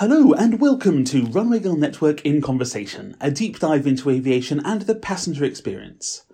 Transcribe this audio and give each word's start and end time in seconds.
Hello 0.00 0.32
and 0.32 0.62
welcome 0.62 1.04
to 1.04 1.26
Runway 1.26 1.58
Girl 1.58 1.76
Network 1.76 2.24
in 2.24 2.40
Conversation, 2.40 3.14
a 3.20 3.30
deep 3.30 3.58
dive 3.58 3.86
into 3.86 4.08
aviation 4.08 4.58
and 4.64 4.80
the 4.80 4.94
passenger 4.94 5.44
experience. 5.44 6.24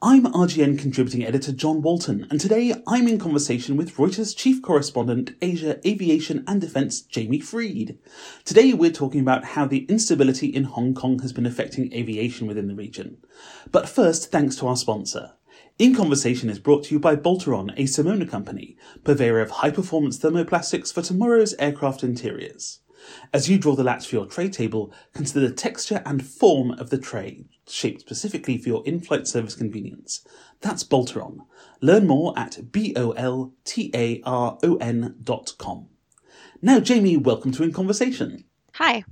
I'm 0.00 0.26
RGN 0.26 0.78
contributing 0.78 1.24
editor 1.24 1.50
John 1.50 1.82
Walton, 1.82 2.28
and 2.30 2.40
today 2.40 2.74
I'm 2.86 3.08
in 3.08 3.18
conversation 3.18 3.76
with 3.76 3.96
Reuters 3.96 4.36
chief 4.36 4.62
correspondent 4.62 5.32
Asia, 5.42 5.80
Aviation 5.84 6.44
and 6.46 6.60
Defence 6.60 7.00
Jamie 7.00 7.40
Freed. 7.40 7.98
Today 8.44 8.72
we're 8.72 8.92
talking 8.92 9.20
about 9.20 9.46
how 9.46 9.66
the 9.66 9.84
instability 9.86 10.46
in 10.46 10.62
Hong 10.62 10.94
Kong 10.94 11.18
has 11.18 11.32
been 11.32 11.44
affecting 11.44 11.92
aviation 11.92 12.46
within 12.46 12.68
the 12.68 12.76
region. 12.76 13.16
But 13.72 13.88
first, 13.88 14.30
thanks 14.30 14.54
to 14.58 14.68
our 14.68 14.76
sponsor. 14.76 15.32
In 15.76 15.92
Conversation 15.92 16.48
is 16.48 16.60
brought 16.60 16.84
to 16.84 16.94
you 16.94 17.00
by 17.00 17.16
Boltaron, 17.16 17.72
a 17.76 17.88
Simona 17.88 18.30
company, 18.30 18.76
purveyor 19.02 19.40
of 19.40 19.50
high 19.50 19.72
performance 19.72 20.20
thermoplastics 20.20 20.92
for 20.94 21.02
tomorrow's 21.02 21.54
aircraft 21.54 22.04
interiors. 22.04 22.78
As 23.32 23.48
you 23.48 23.58
draw 23.58 23.74
the 23.74 23.84
latch 23.84 24.06
for 24.06 24.16
your 24.16 24.26
tray 24.26 24.48
table, 24.48 24.92
consider 25.14 25.48
the 25.48 25.54
texture 25.54 26.02
and 26.04 26.26
form 26.26 26.72
of 26.72 26.90
the 26.90 26.98
tray, 26.98 27.46
shaped 27.66 28.00
specifically 28.00 28.58
for 28.58 28.68
your 28.68 28.82
in-flight 28.86 29.26
service 29.26 29.54
convenience. 29.54 30.26
That's 30.60 30.84
Boltaron. 30.84 31.38
Learn 31.80 32.06
more 32.06 32.38
at 32.38 32.72
B-O-L-T-A-R-O-N 32.72 33.14
dot 35.22 35.54
com. 35.58 35.88
Now, 36.60 36.80
Jamie, 36.80 37.16
welcome 37.16 37.52
to 37.52 37.62
In 37.62 37.72
Conversation. 37.72 38.44
Hi. 38.74 39.04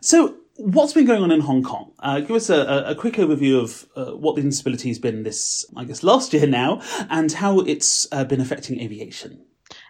So, 0.00 0.36
what's 0.56 0.92
been 0.92 1.06
going 1.06 1.22
on 1.22 1.30
in 1.30 1.40
Hong 1.40 1.62
Kong? 1.62 1.92
Uh, 1.98 2.20
give 2.20 2.32
us 2.32 2.50
a, 2.50 2.84
a, 2.86 2.94
quick 2.94 3.14
overview 3.14 3.62
of 3.62 3.86
uh, 3.94 4.16
what 4.16 4.34
the 4.36 4.42
instability 4.42 4.88
has 4.88 4.98
been 4.98 5.22
this, 5.22 5.64
I 5.76 5.84
guess, 5.84 6.02
last 6.02 6.32
year 6.32 6.46
now, 6.46 6.82
and 7.08 7.30
how 7.30 7.60
it's 7.60 8.08
uh, 8.12 8.24
been 8.24 8.40
affecting 8.40 8.80
aviation. 8.80 9.44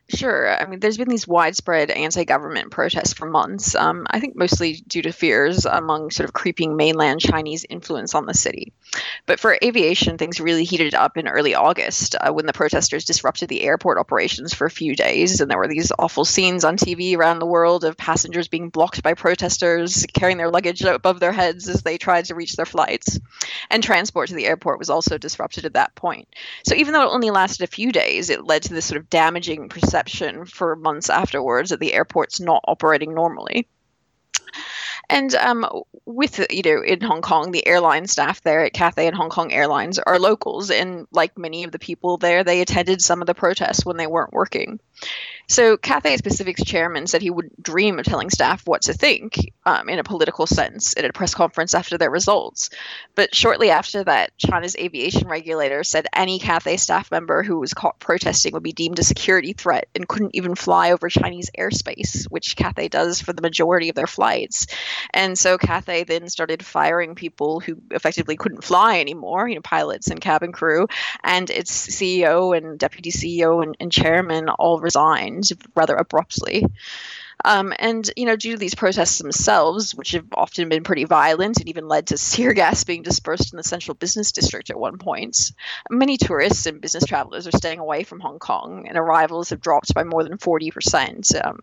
Sure. 0.08 0.48
I 0.48 0.66
mean, 0.66 0.78
there's 0.78 0.98
been 0.98 1.08
these 1.08 1.26
widespread 1.26 1.90
anti 1.90 2.22
government 2.22 2.70
protests 2.70 3.12
for 3.12 3.26
months, 3.28 3.74
um, 3.74 4.06
I 4.08 4.20
think 4.20 4.36
mostly 4.36 4.74
due 4.74 5.02
to 5.02 5.10
fears 5.10 5.64
among 5.64 6.12
sort 6.12 6.28
of 6.28 6.32
creeping 6.32 6.76
mainland 6.76 7.20
Chinese 7.20 7.66
influence 7.68 8.14
on 8.14 8.24
the 8.24 8.32
city. 8.32 8.72
But 9.26 9.40
for 9.40 9.58
aviation, 9.64 10.16
things 10.16 10.38
really 10.38 10.62
heated 10.62 10.94
up 10.94 11.16
in 11.16 11.26
early 11.26 11.56
August 11.56 12.14
uh, 12.20 12.32
when 12.32 12.46
the 12.46 12.52
protesters 12.52 13.04
disrupted 13.04 13.48
the 13.48 13.62
airport 13.64 13.98
operations 13.98 14.54
for 14.54 14.64
a 14.64 14.70
few 14.70 14.94
days. 14.94 15.40
And 15.40 15.50
there 15.50 15.58
were 15.58 15.66
these 15.66 15.90
awful 15.98 16.24
scenes 16.24 16.62
on 16.62 16.76
TV 16.76 17.16
around 17.16 17.40
the 17.40 17.46
world 17.46 17.82
of 17.82 17.96
passengers 17.96 18.46
being 18.46 18.68
blocked 18.68 19.02
by 19.02 19.14
protesters, 19.14 20.06
carrying 20.14 20.38
their 20.38 20.52
luggage 20.52 20.82
above 20.82 21.18
their 21.18 21.32
heads 21.32 21.68
as 21.68 21.82
they 21.82 21.98
tried 21.98 22.26
to 22.26 22.36
reach 22.36 22.54
their 22.54 22.64
flights. 22.64 23.18
And 23.70 23.82
transport 23.82 24.28
to 24.28 24.36
the 24.36 24.46
airport 24.46 24.78
was 24.78 24.88
also 24.88 25.18
disrupted 25.18 25.64
at 25.64 25.74
that 25.74 25.96
point. 25.96 26.28
So 26.64 26.76
even 26.76 26.92
though 26.92 27.02
it 27.02 27.12
only 27.12 27.30
lasted 27.30 27.64
a 27.64 27.66
few 27.66 27.90
days, 27.90 28.30
it 28.30 28.46
led 28.46 28.62
to 28.64 28.74
this 28.74 28.84
sort 28.84 29.00
of 29.00 29.10
damaging 29.10 29.68
perception 29.68 29.95
perception 29.96 30.44
for 30.44 30.76
months 30.76 31.08
afterwards 31.08 31.70
that 31.70 31.80
the 31.80 31.94
airport's 31.94 32.40
not 32.40 32.62
operating 32.68 33.14
normally. 33.14 33.66
And 35.08 35.34
um, 35.36 35.64
with 36.04 36.44
you 36.50 36.62
know 36.62 36.82
in 36.82 37.00
Hong 37.00 37.22
Kong, 37.22 37.52
the 37.52 37.66
airline 37.66 38.08
staff 38.08 38.42
there 38.42 38.64
at 38.64 38.72
Cathay 38.72 39.06
and 39.06 39.14
Hong 39.14 39.30
Kong 39.30 39.52
Airlines 39.52 40.00
are 40.00 40.18
locals, 40.18 40.70
and 40.70 41.06
like 41.12 41.38
many 41.38 41.62
of 41.62 41.70
the 41.70 41.78
people 41.78 42.16
there, 42.16 42.42
they 42.42 42.60
attended 42.60 43.00
some 43.00 43.20
of 43.20 43.28
the 43.28 43.34
protests 43.34 43.86
when 43.86 43.96
they 43.96 44.08
weren't 44.08 44.32
working. 44.32 44.80
So 45.48 45.76
Cathay 45.76 46.18
Pacific's 46.18 46.64
chairman 46.64 47.06
said 47.06 47.22
he 47.22 47.30
wouldn't 47.30 47.62
dream 47.62 48.00
of 48.00 48.04
telling 48.04 48.30
staff 48.30 48.66
what 48.66 48.82
to 48.82 48.92
think 48.92 49.52
um, 49.64 49.88
in 49.88 50.00
a 50.00 50.04
political 50.04 50.46
sense 50.46 50.96
at 50.96 51.04
a 51.04 51.12
press 51.12 51.34
conference 51.34 51.72
after 51.72 51.96
their 51.96 52.10
results. 52.10 52.70
But 53.14 53.32
shortly 53.32 53.70
after 53.70 54.02
that, 54.04 54.36
China's 54.38 54.74
aviation 54.76 55.28
regulator 55.28 55.84
said 55.84 56.06
any 56.12 56.40
Cathay 56.40 56.78
staff 56.78 57.12
member 57.12 57.44
who 57.44 57.60
was 57.60 57.74
caught 57.74 58.00
protesting 58.00 58.54
would 58.54 58.64
be 58.64 58.72
deemed 58.72 58.98
a 58.98 59.04
security 59.04 59.52
threat 59.52 59.88
and 59.94 60.08
couldn't 60.08 60.34
even 60.34 60.56
fly 60.56 60.90
over 60.90 61.08
Chinese 61.08 61.50
airspace, 61.56 62.24
which 62.24 62.56
Cathay 62.56 62.88
does 62.88 63.20
for 63.20 63.32
the 63.32 63.42
majority 63.42 63.88
of 63.88 63.94
their 63.94 64.08
flights. 64.08 64.66
And 65.14 65.38
so 65.38 65.58
Cathay 65.58 66.04
then 66.04 66.28
started 66.28 66.64
firing 66.64 67.14
people 67.14 67.60
who 67.60 67.76
effectively 67.92 68.36
couldn't 68.36 68.64
fly 68.64 68.98
anymore, 68.98 69.48
you 69.48 69.54
know, 69.54 69.60
pilots 69.60 70.08
and 70.08 70.20
cabin 70.20 70.50
crew, 70.50 70.88
and 71.22 71.48
its 71.50 71.88
CEO 71.88 72.56
and 72.56 72.80
deputy 72.80 73.12
CEO 73.12 73.62
and, 73.62 73.76
and 73.78 73.92
chairman 73.92 74.48
all 74.48 74.80
resigned 74.80 75.35
rather 75.74 75.94
abruptly. 75.94 76.66
Um, 77.44 77.72
and, 77.78 78.10
you 78.16 78.24
know, 78.26 78.36
due 78.36 78.52
to 78.52 78.58
these 78.58 78.74
protests 78.74 79.18
themselves, 79.18 79.94
which 79.94 80.12
have 80.12 80.26
often 80.32 80.68
been 80.68 80.84
pretty 80.84 81.04
violent 81.04 81.58
and 81.58 81.68
even 81.68 81.86
led 81.86 82.08
to 82.08 82.16
tear 82.16 82.52
gas 82.54 82.84
being 82.84 83.02
dispersed 83.02 83.52
in 83.52 83.56
the 83.56 83.62
central 83.62 83.94
business 83.94 84.32
district 84.32 84.70
at 84.70 84.78
one 84.78 84.98
point, 84.98 85.52
many 85.90 86.16
tourists 86.16 86.66
and 86.66 86.80
business 86.80 87.04
travelers 87.04 87.46
are 87.46 87.52
staying 87.52 87.78
away 87.78 88.04
from 88.04 88.20
Hong 88.20 88.38
Kong, 88.38 88.86
and 88.88 88.96
arrivals 88.96 89.50
have 89.50 89.60
dropped 89.60 89.94
by 89.94 90.04
more 90.04 90.24
than 90.24 90.38
40%. 90.38 91.44
Um, 91.44 91.60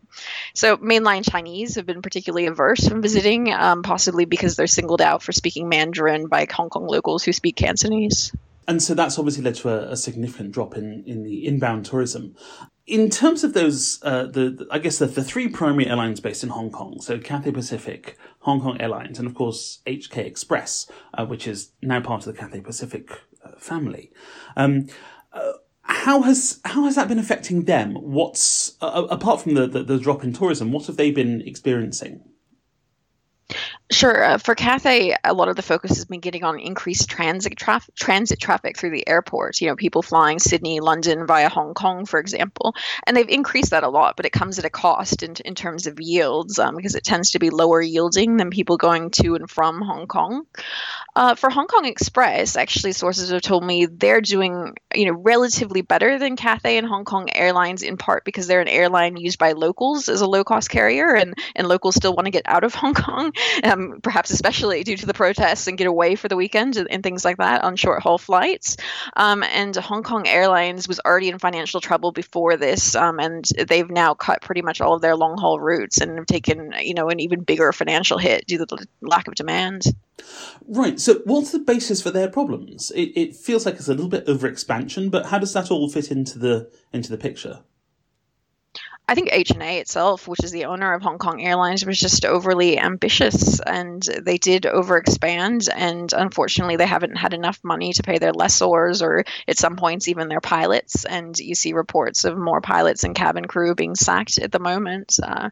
so, 0.53 0.77
mainland 0.77 1.25
Chinese 1.29 1.75
have 1.75 1.85
been 1.85 2.01
particularly 2.01 2.45
averse 2.45 2.87
from 2.87 3.01
visiting, 3.01 3.51
um, 3.51 3.83
possibly 3.83 4.25
because 4.25 4.55
they're 4.55 4.67
singled 4.67 5.01
out 5.01 5.23
for 5.23 5.31
speaking 5.31 5.69
Mandarin 5.69 6.27
by 6.27 6.47
Hong 6.51 6.69
Kong 6.69 6.87
locals 6.87 7.23
who 7.23 7.33
speak 7.33 7.55
Cantonese. 7.55 8.31
And 8.67 8.81
so 8.81 8.93
that's 8.93 9.17
obviously 9.17 9.43
led 9.43 9.55
to 9.55 9.69
a, 9.69 9.91
a, 9.91 9.97
significant 9.97 10.51
drop 10.51 10.75
in, 10.75 11.03
in 11.05 11.23
the 11.23 11.45
inbound 11.45 11.85
tourism. 11.85 12.35
In 12.85 13.09
terms 13.09 13.43
of 13.43 13.53
those, 13.53 13.99
uh, 14.03 14.25
the, 14.25 14.67
I 14.71 14.79
guess 14.79 14.99
the, 14.99 15.05
the 15.05 15.23
three 15.23 15.47
primary 15.47 15.87
airlines 15.87 16.19
based 16.19 16.43
in 16.43 16.49
Hong 16.49 16.69
Kong, 16.69 16.99
so 17.01 17.17
Cathay 17.17 17.51
Pacific, 17.51 18.17
Hong 18.39 18.61
Kong 18.61 18.79
Airlines, 18.79 19.19
and 19.19 19.27
of 19.27 19.35
course 19.35 19.81
HK 19.87 20.17
Express, 20.17 20.89
uh, 21.13 21.25
which 21.25 21.47
is 21.47 21.71
now 21.81 22.01
part 22.01 22.25
of 22.25 22.33
the 22.33 22.39
Cathay 22.39 22.61
Pacific 22.61 23.09
uh, 23.43 23.51
family. 23.57 24.11
Um, 24.57 24.87
uh, 25.31 25.53
how 25.83 26.21
has 26.21 26.61
how 26.63 26.85
has 26.85 26.95
that 26.95 27.09
been 27.09 27.19
affecting 27.19 27.65
them? 27.65 27.95
What's 27.95 28.77
apart 28.81 29.41
from 29.41 29.53
the, 29.53 29.67
the, 29.67 29.83
the 29.83 29.99
drop 29.99 30.23
in 30.23 30.31
tourism? 30.31 30.71
What 30.71 30.87
have 30.87 30.95
they 30.95 31.11
been 31.11 31.41
experiencing? 31.41 32.23
Sure. 33.93 34.23
Uh, 34.23 34.37
for 34.39 34.55
Cathay, 34.55 35.15
a 35.23 35.33
lot 35.33 35.49
of 35.49 35.55
the 35.55 35.61
focus 35.61 35.91
has 35.97 36.05
been 36.05 36.19
getting 36.19 36.43
on 36.43 36.59
increased 36.59 37.09
transit, 37.09 37.53
transit 37.95 38.39
traffic 38.39 38.75
through 38.75 38.89
the 38.89 39.07
airport. 39.07 39.61
You 39.61 39.67
know, 39.67 39.75
people 39.75 40.01
flying 40.01 40.39
Sydney, 40.39 40.79
London 40.79 41.27
via 41.27 41.47
Hong 41.47 41.75
Kong, 41.75 42.05
for 42.05 42.19
example. 42.19 42.73
And 43.05 43.15
they've 43.15 43.29
increased 43.29 43.69
that 43.69 43.83
a 43.83 43.89
lot, 43.89 44.17
but 44.17 44.25
it 44.25 44.31
comes 44.31 44.57
at 44.57 44.65
a 44.65 44.69
cost 44.71 45.21
in, 45.21 45.35
in 45.45 45.53
terms 45.53 45.85
of 45.85 45.99
yields 45.99 46.57
um, 46.57 46.75
because 46.75 46.95
it 46.95 47.03
tends 47.03 47.31
to 47.31 47.39
be 47.39 47.51
lower 47.51 47.81
yielding 47.81 48.37
than 48.37 48.49
people 48.49 48.77
going 48.77 49.11
to 49.11 49.35
and 49.35 49.47
from 49.47 49.81
Hong 49.81 50.07
Kong. 50.07 50.47
Uh, 51.15 51.35
for 51.35 51.51
Hong 51.51 51.67
Kong 51.67 51.85
Express, 51.85 52.55
actually, 52.55 52.93
sources 52.93 53.29
have 53.29 53.43
told 53.43 53.63
me 53.63 53.85
they're 53.85 54.21
doing, 54.21 54.73
you 54.95 55.05
know, 55.05 55.13
relatively 55.13 55.81
better 55.81 56.17
than 56.17 56.35
Cathay 56.35 56.77
and 56.77 56.87
Hong 56.87 57.05
Kong 57.05 57.29
Airlines 57.31 57.83
in 57.83 57.97
part 57.97 58.25
because 58.25 58.47
they're 58.47 58.61
an 58.61 58.67
airline 58.67 59.17
used 59.17 59.37
by 59.37 59.51
locals 59.51 60.09
as 60.09 60.21
a 60.21 60.27
low 60.27 60.43
cost 60.43 60.71
carrier 60.71 61.13
and, 61.13 61.35
and 61.55 61.67
locals 61.67 61.93
still 61.95 62.15
want 62.15 62.25
to 62.25 62.31
get 62.31 62.43
out 62.47 62.63
of 62.63 62.73
Hong 62.73 62.95
Kong. 62.95 63.31
Um, 63.63 63.82
um, 63.83 64.01
perhaps 64.01 64.31
especially 64.31 64.83
due 64.83 64.97
to 64.97 65.05
the 65.05 65.13
protests 65.13 65.67
and 65.67 65.77
get 65.77 65.87
away 65.87 66.15
for 66.15 66.27
the 66.27 66.35
weekend 66.35 66.77
and, 66.77 66.89
and 66.89 67.03
things 67.03 67.25
like 67.25 67.37
that 67.37 67.63
on 67.63 67.75
short 67.75 68.01
haul 68.01 68.17
flights. 68.17 68.77
Um, 69.15 69.43
and 69.43 69.75
Hong 69.75 70.03
Kong 70.03 70.27
Airlines 70.27 70.87
was 70.87 70.99
already 71.05 71.29
in 71.29 71.39
financial 71.39 71.81
trouble 71.81 72.11
before 72.11 72.57
this, 72.57 72.95
um, 72.95 73.19
and 73.19 73.45
they've 73.67 73.89
now 73.89 74.13
cut 74.13 74.41
pretty 74.41 74.61
much 74.61 74.81
all 74.81 74.95
of 74.95 75.01
their 75.01 75.15
long 75.15 75.37
haul 75.37 75.59
routes 75.59 75.99
and 75.99 76.17
have 76.17 76.25
taken 76.25 76.73
you 76.81 76.93
know 76.93 77.09
an 77.09 77.19
even 77.19 77.41
bigger 77.41 77.71
financial 77.71 78.17
hit 78.17 78.45
due 78.47 78.57
to 78.57 78.65
the 78.65 78.87
lack 79.01 79.27
of 79.27 79.35
demand. 79.35 79.83
Right. 80.67 80.99
So, 80.99 81.21
what's 81.25 81.51
the 81.51 81.59
basis 81.59 82.01
for 82.01 82.11
their 82.11 82.29
problems? 82.29 82.91
It, 82.91 83.11
it 83.15 83.35
feels 83.35 83.65
like 83.65 83.75
it's 83.75 83.87
a 83.87 83.93
little 83.93 84.09
bit 84.09 84.27
over 84.27 84.47
expansion, 84.47 85.09
but 85.09 85.27
how 85.27 85.39
does 85.39 85.53
that 85.53 85.71
all 85.71 85.89
fit 85.89 86.11
into 86.11 86.39
the 86.39 86.71
into 86.91 87.09
the 87.09 87.17
picture? 87.17 87.61
I 89.05 89.15
think 89.15 89.31
HNA 89.31 89.81
itself, 89.81 90.29
which 90.29 90.45
is 90.45 90.51
the 90.51 90.65
owner 90.65 90.93
of 90.93 91.01
Hong 91.01 91.17
Kong 91.17 91.41
Airlines, 91.41 91.85
was 91.85 91.99
just 91.99 92.23
overly 92.23 92.79
ambitious 92.79 93.59
and 93.59 94.01
they 94.01 94.37
did 94.37 94.63
overexpand. 94.63 95.67
And 95.75 96.13
unfortunately, 96.13 96.77
they 96.77 96.87
haven't 96.87 97.17
had 97.17 97.33
enough 97.33 97.59
money 97.63 97.91
to 97.93 98.03
pay 98.03 98.17
their 98.17 98.31
lessors 98.31 99.01
or 99.01 99.25
at 99.45 99.57
some 99.57 99.75
points 99.75 100.07
even 100.07 100.29
their 100.29 100.39
pilots. 100.39 101.03
And 101.03 101.37
you 101.37 101.53
see 101.53 101.73
reports 101.73 102.23
of 102.23 102.37
more 102.37 102.61
pilots 102.61 103.03
and 103.03 103.13
cabin 103.13 103.43
crew 103.43 103.75
being 103.75 103.95
sacked 103.95 104.37
at 104.37 104.53
the 104.53 104.59
moment. 104.59 105.19
Uh, 105.21 105.49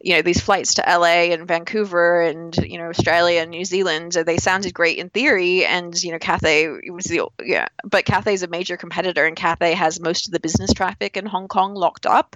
you 0.00 0.16
know, 0.16 0.22
these 0.22 0.40
flights 0.40 0.74
to 0.74 0.84
LA 0.84 1.32
and 1.32 1.46
Vancouver 1.46 2.22
and, 2.22 2.56
you 2.56 2.78
know, 2.78 2.88
Australia 2.88 3.42
and 3.42 3.52
New 3.52 3.64
Zealand, 3.64 4.12
they 4.12 4.38
sounded 4.38 4.74
great 4.74 4.98
in 4.98 5.08
theory. 5.08 5.64
And, 5.64 5.94
you 6.02 6.10
know, 6.10 6.18
Cathay 6.18 6.90
was 6.90 7.04
the, 7.04 7.28
yeah, 7.44 7.68
but 7.84 8.06
Cathay 8.06 8.34
is 8.34 8.42
a 8.42 8.48
major 8.48 8.76
competitor 8.76 9.24
and 9.24 9.36
Cathay 9.36 9.74
has 9.74 10.00
most 10.00 10.26
of 10.26 10.32
the 10.32 10.40
business 10.40 10.72
traffic 10.72 11.16
in 11.16 11.26
Hong 11.26 11.46
Kong 11.46 11.74
locked 11.74 12.04
up. 12.04 12.34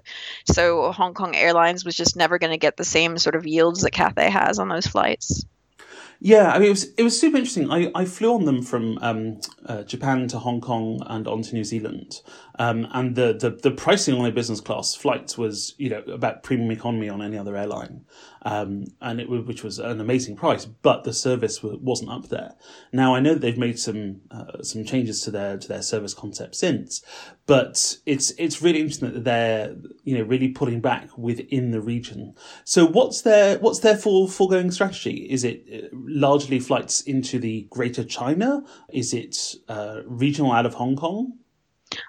So 0.53 0.93
Hong 0.93 1.15
Kong 1.15 1.35
Airlines 1.35 1.85
was 1.85 1.97
just 1.97 2.17
never 2.17 2.39
going 2.39 2.53
to 2.53 2.59
get 2.59 2.77
the 2.77 2.85
same 2.85 3.19
sort 3.19 3.35
of 3.35 3.47
yields 3.47 3.83
that 3.83 3.93
Cathay 3.93 4.31
has 4.31 4.59
on 4.59 4.69
those 4.69 4.87
flights. 4.87 5.45
Yeah, 6.25 6.53
I 6.53 6.61
mean, 6.61 6.69
it 6.69 6.71
was 6.71 6.85
it 6.95 7.03
was 7.03 7.19
super 7.19 7.37
interesting. 7.37 7.69
I, 7.73 7.91
I 7.97 8.05
flew 8.05 8.33
on 8.35 8.45
them 8.45 8.63
from 8.63 8.97
um, 9.03 9.41
uh, 9.67 9.83
Japan 9.83 10.29
to 10.29 10.39
Hong 10.39 10.61
Kong 10.61 11.03
and 11.07 11.27
on 11.27 11.43
to 11.43 11.55
New 11.55 11.65
Zealand, 11.65 12.21
um, 12.59 12.87
and 12.93 13.15
the, 13.15 13.33
the 13.33 13.51
the 13.51 13.71
pricing 13.71 14.15
on 14.15 14.23
their 14.23 14.33
business 14.33 14.61
class 14.61 14.95
flights 14.95 15.39
was 15.39 15.75
you 15.79 15.89
know 15.89 16.03
about 16.13 16.43
premium 16.43 16.71
economy 16.71 17.09
on 17.09 17.23
any 17.23 17.39
other 17.39 17.57
airline, 17.57 18.05
um, 18.43 18.85
and 19.01 19.21
it 19.21 19.29
which 19.29 19.63
was 19.63 19.79
an 19.79 20.01
amazing 20.01 20.37
price, 20.37 20.67
but 20.67 21.05
the 21.05 21.13
service 21.13 21.63
wasn't 21.63 22.11
up 22.11 22.29
there. 22.29 22.55
Now 22.93 23.15
I 23.15 23.21
know 23.21 23.35
they've 23.35 23.57
made 23.57 23.79
some 23.79 24.21
uh, 24.31 24.63
some 24.63 24.85
changes 24.85 25.23
to 25.23 25.31
their 25.31 25.57
to 25.57 25.69
their 25.69 25.83
service 25.83 26.13
concept 26.13 26.55
since, 26.55 27.03
but 27.47 27.97
it's 28.05 28.33
it's 28.39 28.61
really 28.61 28.81
interesting 28.81 29.13
that 29.13 29.25
they're 29.25 29.75
you 30.05 30.19
know 30.19 30.25
really 30.25 30.49
pulling 30.49 30.81
back 30.81 31.17
within 31.17 31.71
the 31.71 31.81
region. 31.81 32.35
So 32.65 32.87
what's 32.87 33.23
their 33.23 33.59
what's 33.59 33.79
their 33.81 33.97
full 33.97 34.29
foregoing 34.29 34.71
strategy? 34.71 35.27
Is 35.31 35.45
it 35.45 35.65
uh, 35.73 35.89
largely 35.93 36.61
flights 36.61 37.01
into 37.01 37.39
the 37.39 37.67
Greater 37.71 38.05
China? 38.05 38.63
Is 38.93 39.15
it 39.15 39.55
uh, 39.69 40.01
regional 40.05 40.53
out 40.53 40.67
of 40.67 40.75
Hong 40.75 40.97
Kong? 40.97 41.39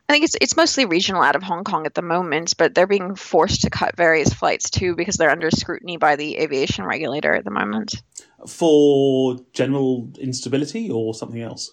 I 0.09 0.13
think 0.13 0.25
it's 0.25 0.35
it's 0.39 0.57
mostly 0.57 0.85
regional 0.85 1.23
out 1.23 1.35
of 1.35 1.43
Hong 1.43 1.63
Kong 1.63 1.85
at 1.85 1.93
the 1.93 2.01
moment, 2.01 2.53
but 2.57 2.75
they're 2.75 2.87
being 2.87 3.15
forced 3.15 3.61
to 3.61 3.69
cut 3.69 3.95
various 3.95 4.33
flights 4.33 4.69
too 4.69 4.95
because 4.95 5.15
they're 5.15 5.29
under 5.29 5.51
scrutiny 5.51 5.97
by 5.97 6.15
the 6.15 6.37
aviation 6.37 6.85
regulator 6.85 7.33
at 7.33 7.45
the 7.45 7.51
moment. 7.51 8.01
For 8.47 9.37
general 9.53 10.11
instability 10.19 10.89
or 10.89 11.13
something 11.13 11.41
else? 11.41 11.71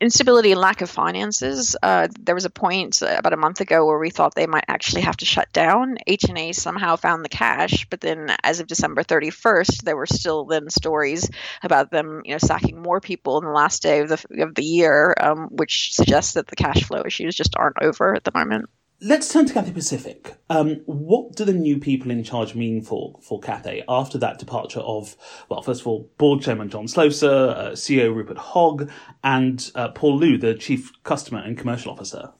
Instability 0.00 0.52
and 0.52 0.60
lack 0.60 0.82
of 0.82 0.90
finances. 0.90 1.76
Uh, 1.82 2.08
there 2.20 2.34
was 2.34 2.44
a 2.44 2.50
point 2.50 3.00
about 3.02 3.32
a 3.32 3.38
month 3.38 3.60
ago 3.60 3.86
where 3.86 3.98
we 3.98 4.10
thought 4.10 4.34
they 4.34 4.46
might 4.46 4.64
actually 4.68 5.02
have 5.02 5.16
to 5.16 5.24
shut 5.24 5.50
down. 5.52 5.96
HNA 6.08 6.54
somehow 6.54 6.96
found 6.96 7.24
the 7.24 7.30
cash, 7.30 7.86
but 7.88 8.00
then 8.00 8.34
as 8.42 8.60
of 8.60 8.66
December 8.66 9.02
31st, 9.02 9.82
there 9.82 9.96
were 9.96 10.06
still 10.06 10.44
then 10.44 10.68
stories 10.68 11.30
about 11.62 11.90
them, 11.90 12.22
you 12.24 12.32
know, 12.32 12.38
sacking 12.38 12.82
more 12.82 13.00
people 13.00 13.38
in 13.38 13.44
the 13.44 13.50
last 13.50 13.82
day 13.82 14.00
of 14.00 14.08
the 14.08 14.42
of 14.42 14.54
the 14.54 14.64
year, 14.64 15.14
um, 15.20 15.48
which 15.50 15.94
suggests 15.94 16.34
that 16.34 16.46
the 16.46 16.56
cash 16.56 16.84
flow 16.84 17.02
issues 17.06 17.34
just 17.34 17.56
aren't 17.56 17.82
over 17.82 18.14
at 18.14 18.24
the 18.24 18.32
moment. 18.34 18.68
Let's 19.02 19.30
turn 19.30 19.44
to 19.44 19.52
Cathay 19.52 19.72
Pacific. 19.72 20.38
Um, 20.48 20.80
what 20.86 21.36
do 21.36 21.44
the 21.44 21.52
new 21.52 21.78
people 21.78 22.10
in 22.10 22.24
charge 22.24 22.54
mean 22.54 22.80
for, 22.80 23.18
for 23.20 23.38
Cathay 23.38 23.84
after 23.86 24.16
that 24.16 24.38
departure 24.38 24.80
of, 24.80 25.18
well, 25.50 25.60
first 25.60 25.82
of 25.82 25.86
all, 25.86 26.10
board 26.16 26.40
chairman 26.40 26.70
John 26.70 26.86
Slosar, 26.86 27.50
uh, 27.50 27.70
CEO 27.72 28.14
Rupert 28.14 28.38
Hogg, 28.38 28.90
and 29.22 29.70
uh, 29.74 29.88
Paul 29.88 30.16
Loo, 30.16 30.38
the 30.38 30.54
chief 30.54 30.90
customer 31.02 31.40
and 31.40 31.58
commercial 31.58 31.92
officer? 31.92 32.32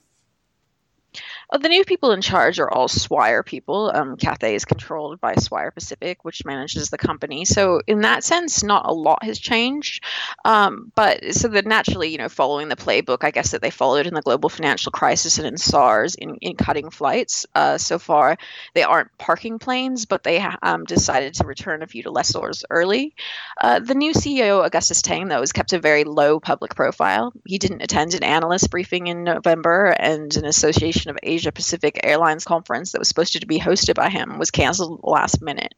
Uh, 1.50 1.58
the 1.58 1.68
new 1.68 1.84
people 1.84 2.12
in 2.12 2.20
charge 2.20 2.58
are 2.58 2.70
all 2.70 2.88
Swire 2.88 3.42
people. 3.42 3.90
Um, 3.94 4.16
Cathay 4.16 4.54
is 4.54 4.64
controlled 4.64 5.20
by 5.20 5.34
Swire 5.36 5.70
Pacific, 5.70 6.24
which 6.24 6.44
manages 6.44 6.90
the 6.90 6.98
company. 6.98 7.44
So 7.44 7.80
in 7.86 8.00
that 8.00 8.24
sense, 8.24 8.62
not 8.62 8.86
a 8.86 8.92
lot 8.92 9.22
has 9.22 9.38
changed. 9.38 10.04
Um, 10.44 10.90
but 10.94 11.34
so 11.34 11.48
that 11.48 11.66
naturally, 11.66 12.08
you 12.08 12.18
know, 12.18 12.28
following 12.28 12.68
the 12.68 12.76
playbook, 12.76 13.22
I 13.22 13.30
guess 13.30 13.52
that 13.52 13.62
they 13.62 13.70
followed 13.70 14.06
in 14.06 14.14
the 14.14 14.22
global 14.22 14.48
financial 14.48 14.90
crisis 14.90 15.38
and 15.38 15.46
in 15.46 15.56
SARS 15.56 16.14
in, 16.16 16.36
in 16.36 16.56
cutting 16.56 16.90
flights. 16.90 17.46
Uh, 17.54 17.78
so 17.78 17.98
far, 17.98 18.38
they 18.74 18.82
aren't 18.82 19.16
parking 19.18 19.58
planes, 19.58 20.06
but 20.06 20.24
they 20.24 20.44
um, 20.62 20.84
decided 20.84 21.34
to 21.34 21.46
return 21.46 21.82
a 21.82 21.86
few 21.86 22.02
to 22.02 22.10
lessors 22.10 22.64
early. 22.70 23.14
Uh, 23.60 23.78
the 23.78 23.94
new 23.94 24.12
CEO, 24.12 24.64
Augustus 24.64 25.02
Tang, 25.02 25.28
though, 25.28 25.40
has 25.40 25.52
kept 25.52 25.72
a 25.72 25.78
very 25.78 26.04
low 26.04 26.40
public 26.40 26.74
profile. 26.74 27.32
He 27.44 27.58
didn't 27.58 27.82
attend 27.82 28.14
an 28.14 28.24
analyst 28.24 28.70
briefing 28.70 29.06
in 29.06 29.24
November, 29.24 29.94
and 29.98 30.34
an 30.36 30.44
Association 30.44 31.10
of 31.10 31.18
Asia 31.36 31.52
Pacific 31.52 32.00
Airlines 32.02 32.44
conference 32.44 32.92
that 32.92 32.98
was 32.98 33.08
supposed 33.08 33.34
to 33.34 33.46
be 33.46 33.60
hosted 33.60 33.94
by 33.94 34.08
him 34.08 34.38
was 34.38 34.50
canceled 34.50 35.00
last 35.02 35.42
minute. 35.42 35.74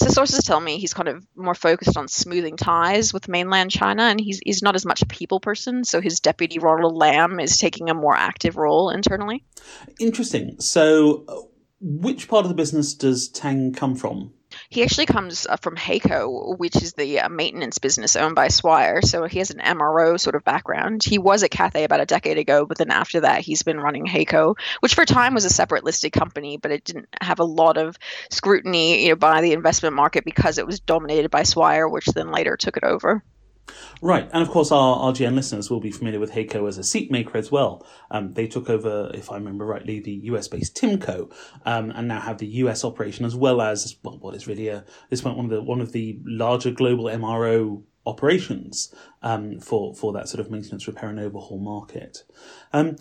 So 0.00 0.08
sources 0.08 0.44
tell 0.44 0.60
me 0.60 0.78
he's 0.78 0.92
kind 0.92 1.08
of 1.08 1.24
more 1.36 1.54
focused 1.54 1.96
on 1.96 2.08
smoothing 2.08 2.56
ties 2.56 3.12
with 3.12 3.28
mainland 3.28 3.70
China, 3.70 4.02
and 4.02 4.20
he's 4.20 4.40
he's 4.44 4.62
not 4.62 4.74
as 4.74 4.84
much 4.84 5.02
a 5.02 5.06
people 5.06 5.40
person. 5.40 5.84
So 5.84 6.00
his 6.00 6.20
deputy 6.20 6.58
Ronald 6.58 6.96
Lam 6.96 7.38
is 7.38 7.56
taking 7.58 7.88
a 7.88 7.94
more 7.94 8.16
active 8.16 8.56
role 8.56 8.90
internally. 8.90 9.44
Interesting. 10.00 10.60
So, 10.60 11.24
uh, 11.28 11.36
which 11.80 12.28
part 12.28 12.44
of 12.44 12.48
the 12.48 12.56
business 12.56 12.92
does 12.94 13.28
Tang 13.28 13.72
come 13.72 13.94
from? 13.94 14.32
He 14.68 14.82
actually 14.82 15.06
comes 15.06 15.46
uh, 15.46 15.56
from 15.56 15.76
HAECO, 15.76 16.58
which 16.58 16.76
is 16.76 16.92
the 16.92 17.20
uh, 17.20 17.28
maintenance 17.28 17.78
business 17.78 18.16
owned 18.16 18.34
by 18.34 18.48
Swire. 18.48 19.02
So 19.02 19.24
he 19.24 19.38
has 19.38 19.50
an 19.50 19.58
MRO 19.58 20.18
sort 20.18 20.34
of 20.34 20.44
background. 20.44 21.02
He 21.04 21.18
was 21.18 21.42
at 21.42 21.50
Cathay 21.50 21.84
about 21.84 22.00
a 22.00 22.06
decade 22.06 22.38
ago, 22.38 22.66
but 22.66 22.78
then 22.78 22.90
after 22.90 23.20
that, 23.20 23.40
he's 23.40 23.62
been 23.62 23.80
running 23.80 24.06
HAECO, 24.06 24.56
which 24.80 24.94
for 24.94 25.02
a 25.02 25.06
time 25.06 25.34
was 25.34 25.44
a 25.44 25.50
separate 25.50 25.84
listed 25.84 26.12
company, 26.12 26.56
but 26.56 26.70
it 26.70 26.84
didn't 26.84 27.08
have 27.20 27.40
a 27.40 27.44
lot 27.44 27.76
of 27.76 27.98
scrutiny 28.30 29.04
you 29.04 29.10
know, 29.10 29.16
by 29.16 29.40
the 29.40 29.52
investment 29.52 29.94
market 29.94 30.24
because 30.24 30.58
it 30.58 30.66
was 30.66 30.80
dominated 30.80 31.30
by 31.30 31.42
Swire, 31.42 31.88
which 31.88 32.06
then 32.06 32.30
later 32.30 32.56
took 32.56 32.76
it 32.76 32.84
over. 32.84 33.22
Right, 34.00 34.28
and 34.32 34.42
of 34.42 34.48
course, 34.48 34.70
our 34.70 35.12
RGN 35.12 35.34
listeners 35.34 35.70
will 35.70 35.80
be 35.80 35.90
familiar 35.90 36.20
with 36.20 36.32
HAECO 36.32 36.68
as 36.68 36.78
a 36.78 36.84
seat 36.84 37.10
maker 37.10 37.36
as 37.36 37.50
well. 37.50 37.86
Um, 38.10 38.34
they 38.34 38.46
took 38.46 38.70
over, 38.70 39.10
if 39.14 39.30
I 39.30 39.34
remember 39.34 39.64
rightly, 39.64 40.00
the 40.00 40.12
US-based 40.12 40.76
Timco, 40.76 41.32
um, 41.64 41.90
and 41.90 42.08
now 42.08 42.20
have 42.20 42.38
the 42.38 42.46
US 42.46 42.84
operation 42.84 43.24
as 43.24 43.34
well 43.34 43.60
as 43.60 43.96
well, 44.02 44.18
what 44.18 44.34
is 44.34 44.46
really 44.46 44.68
a 44.68 44.84
this 45.10 45.24
one 45.24 45.38
of 45.38 45.50
the 45.50 45.62
one 45.62 45.80
of 45.80 45.92
the 45.92 46.18
larger 46.24 46.70
global 46.70 47.04
MRO 47.04 47.82
operations 48.08 48.92
um, 49.22 49.60
for 49.60 49.94
for 49.94 50.12
that 50.14 50.28
sort 50.28 50.40
of 50.40 50.50
maintenance, 50.50 50.86
repair, 50.88 51.10
and 51.10 51.20
overhaul 51.20 51.58
market. 51.58 52.24
Um, 52.72 52.96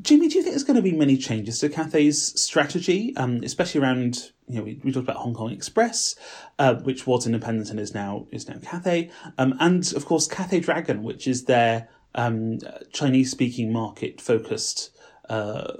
Jimmy, 0.00 0.28
do 0.28 0.36
you 0.36 0.42
think 0.42 0.52
there's 0.52 0.64
going 0.64 0.76
to 0.76 0.82
be 0.82 0.92
many 0.92 1.16
changes 1.16 1.58
to 1.60 1.68
Cathay's 1.68 2.40
strategy, 2.40 3.16
um, 3.16 3.42
especially 3.42 3.80
around 3.80 4.32
you 4.52 4.58
know 4.58 4.64
we, 4.64 4.80
we 4.84 4.92
talked 4.92 5.04
about 5.08 5.16
Hong 5.16 5.34
Kong 5.34 5.50
Express, 5.50 6.14
uh, 6.58 6.74
which 6.74 7.06
was 7.06 7.26
independent 7.26 7.70
and 7.70 7.80
is 7.80 7.94
now 7.94 8.26
is 8.30 8.48
now 8.48 8.56
Cathay, 8.62 9.10
um, 9.38 9.54
and 9.60 9.92
of 9.94 10.04
course 10.04 10.26
Cathay 10.26 10.60
Dragon, 10.60 11.02
which 11.02 11.26
is 11.26 11.44
their 11.44 11.88
um, 12.14 12.58
Chinese 12.92 13.30
speaking 13.30 13.72
market 13.72 14.20
focused 14.20 14.90
uh, 15.28 15.72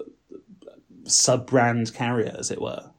sub 1.04 1.46
brand 1.46 1.92
carrier, 1.92 2.34
as 2.38 2.50
it 2.50 2.60
were. 2.60 2.91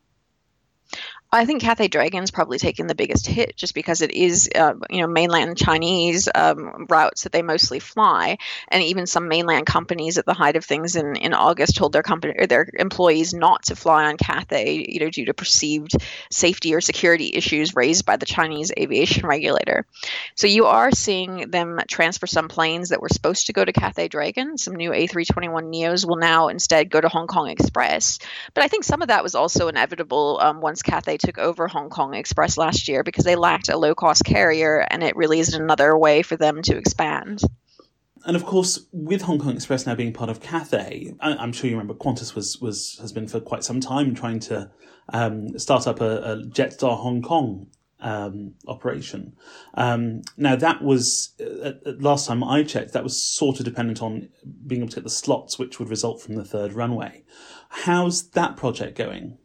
I 1.33 1.45
think 1.45 1.63
Cathay 1.63 1.87
Dragon's 1.87 2.29
probably 2.29 2.59
taken 2.59 2.85
the 2.85 2.93
biggest 2.93 3.25
hit 3.25 3.57
just 3.57 3.73
because 3.73 4.03
it 4.03 4.11
is, 4.11 4.47
uh, 4.53 4.75
you 4.91 5.01
know, 5.01 5.07
mainland 5.07 5.57
Chinese 5.57 6.29
um, 6.33 6.85
routes 6.87 7.23
that 7.23 7.31
they 7.31 7.41
mostly 7.41 7.79
fly, 7.79 8.37
and 8.67 8.83
even 8.83 9.07
some 9.07 9.27
mainland 9.27 9.65
companies 9.65 10.19
at 10.19 10.27
the 10.27 10.35
height 10.35 10.55
of 10.55 10.63
things 10.63 10.95
in, 10.95 11.15
in 11.15 11.33
August 11.33 11.75
told 11.75 11.91
their 11.91 12.03
company 12.03 12.35
or 12.37 12.45
their 12.45 12.67
employees 12.75 13.33
not 13.33 13.63
to 13.63 13.75
fly 13.75 14.05
on 14.05 14.17
Cathay, 14.17 14.85
you 14.87 14.99
know, 14.99 15.09
due 15.09 15.25
to 15.25 15.33
perceived 15.33 15.93
safety 16.29 16.75
or 16.75 16.81
security 16.81 17.31
issues 17.33 17.75
raised 17.75 18.05
by 18.05 18.17
the 18.17 18.27
Chinese 18.27 18.71
aviation 18.77 19.25
regulator. 19.25 19.87
So 20.35 20.45
you 20.45 20.67
are 20.67 20.91
seeing 20.91 21.49
them 21.49 21.79
transfer 21.89 22.27
some 22.27 22.47
planes 22.47 22.89
that 22.89 23.01
were 23.01 23.09
supposed 23.09 23.47
to 23.47 23.53
go 23.53 23.65
to 23.65 23.73
Cathay 23.73 24.07
Dragon. 24.07 24.59
Some 24.59 24.75
new 24.75 24.91
A321 24.91 25.73
Neos 25.73 26.07
will 26.07 26.17
now 26.17 26.49
instead 26.49 26.91
go 26.91 27.01
to 27.01 27.09
Hong 27.09 27.25
Kong 27.25 27.49
Express, 27.49 28.19
but 28.53 28.63
I 28.63 28.67
think 28.67 28.83
some 28.83 29.01
of 29.01 29.07
that 29.07 29.23
was 29.23 29.33
also 29.33 29.67
inevitable 29.67 30.37
um, 30.39 30.61
once 30.61 30.83
Cathay 30.83 31.22
took 31.23 31.37
over 31.37 31.67
Hong 31.67 31.89
Kong 31.89 32.13
Express 32.13 32.57
last 32.57 32.87
year 32.87 33.03
because 33.03 33.23
they 33.25 33.35
lacked 33.35 33.69
a 33.69 33.77
low 33.77 33.95
cost 33.95 34.23
carrier 34.25 34.85
and 34.89 35.03
it 35.03 35.15
really 35.15 35.39
is 35.39 35.53
another 35.53 35.97
way 35.97 36.21
for 36.21 36.35
them 36.35 36.61
to 36.63 36.77
expand. 36.77 37.41
And 38.25 38.35
of 38.35 38.45
course, 38.45 38.79
with 38.91 39.23
Hong 39.23 39.39
Kong 39.39 39.55
Express 39.55 39.85
now 39.85 39.95
being 39.95 40.13
part 40.13 40.29
of 40.29 40.39
Cathay, 40.39 41.13
I'm 41.19 41.51
sure 41.51 41.69
you 41.69 41.75
remember 41.75 41.93
Qantas 41.93 42.35
was, 42.35 42.59
was 42.61 42.97
has 43.01 43.11
been 43.11 43.27
for 43.27 43.39
quite 43.39 43.63
some 43.63 43.81
time 43.81 44.15
trying 44.15 44.39
to 44.41 44.71
um, 45.11 45.57
start 45.59 45.87
up 45.87 45.99
a, 45.99 46.17
a 46.17 46.37
Jetstar 46.43 46.97
Hong 46.97 47.21
Kong 47.21 47.67
um, 47.99 48.53
operation. 48.67 49.35
Um, 49.73 50.21
now 50.37 50.55
that 50.55 50.81
was 50.81 51.33
uh, 51.41 51.71
last 51.99 52.27
time 52.27 52.43
I 52.43 52.63
checked, 52.63 52.93
that 52.93 53.03
was 53.03 53.21
sort 53.21 53.59
of 53.59 53.65
dependent 53.65 54.01
on 54.01 54.29
being 54.67 54.81
able 54.81 54.89
to 54.89 54.95
get 54.95 55.03
the 55.03 55.09
slots, 55.09 55.59
which 55.59 55.79
would 55.79 55.89
result 55.89 56.21
from 56.21 56.35
the 56.35 56.45
third 56.45 56.73
runway. 56.73 57.23
How's 57.69 58.29
that 58.31 58.55
project 58.55 58.97
going? 58.97 59.37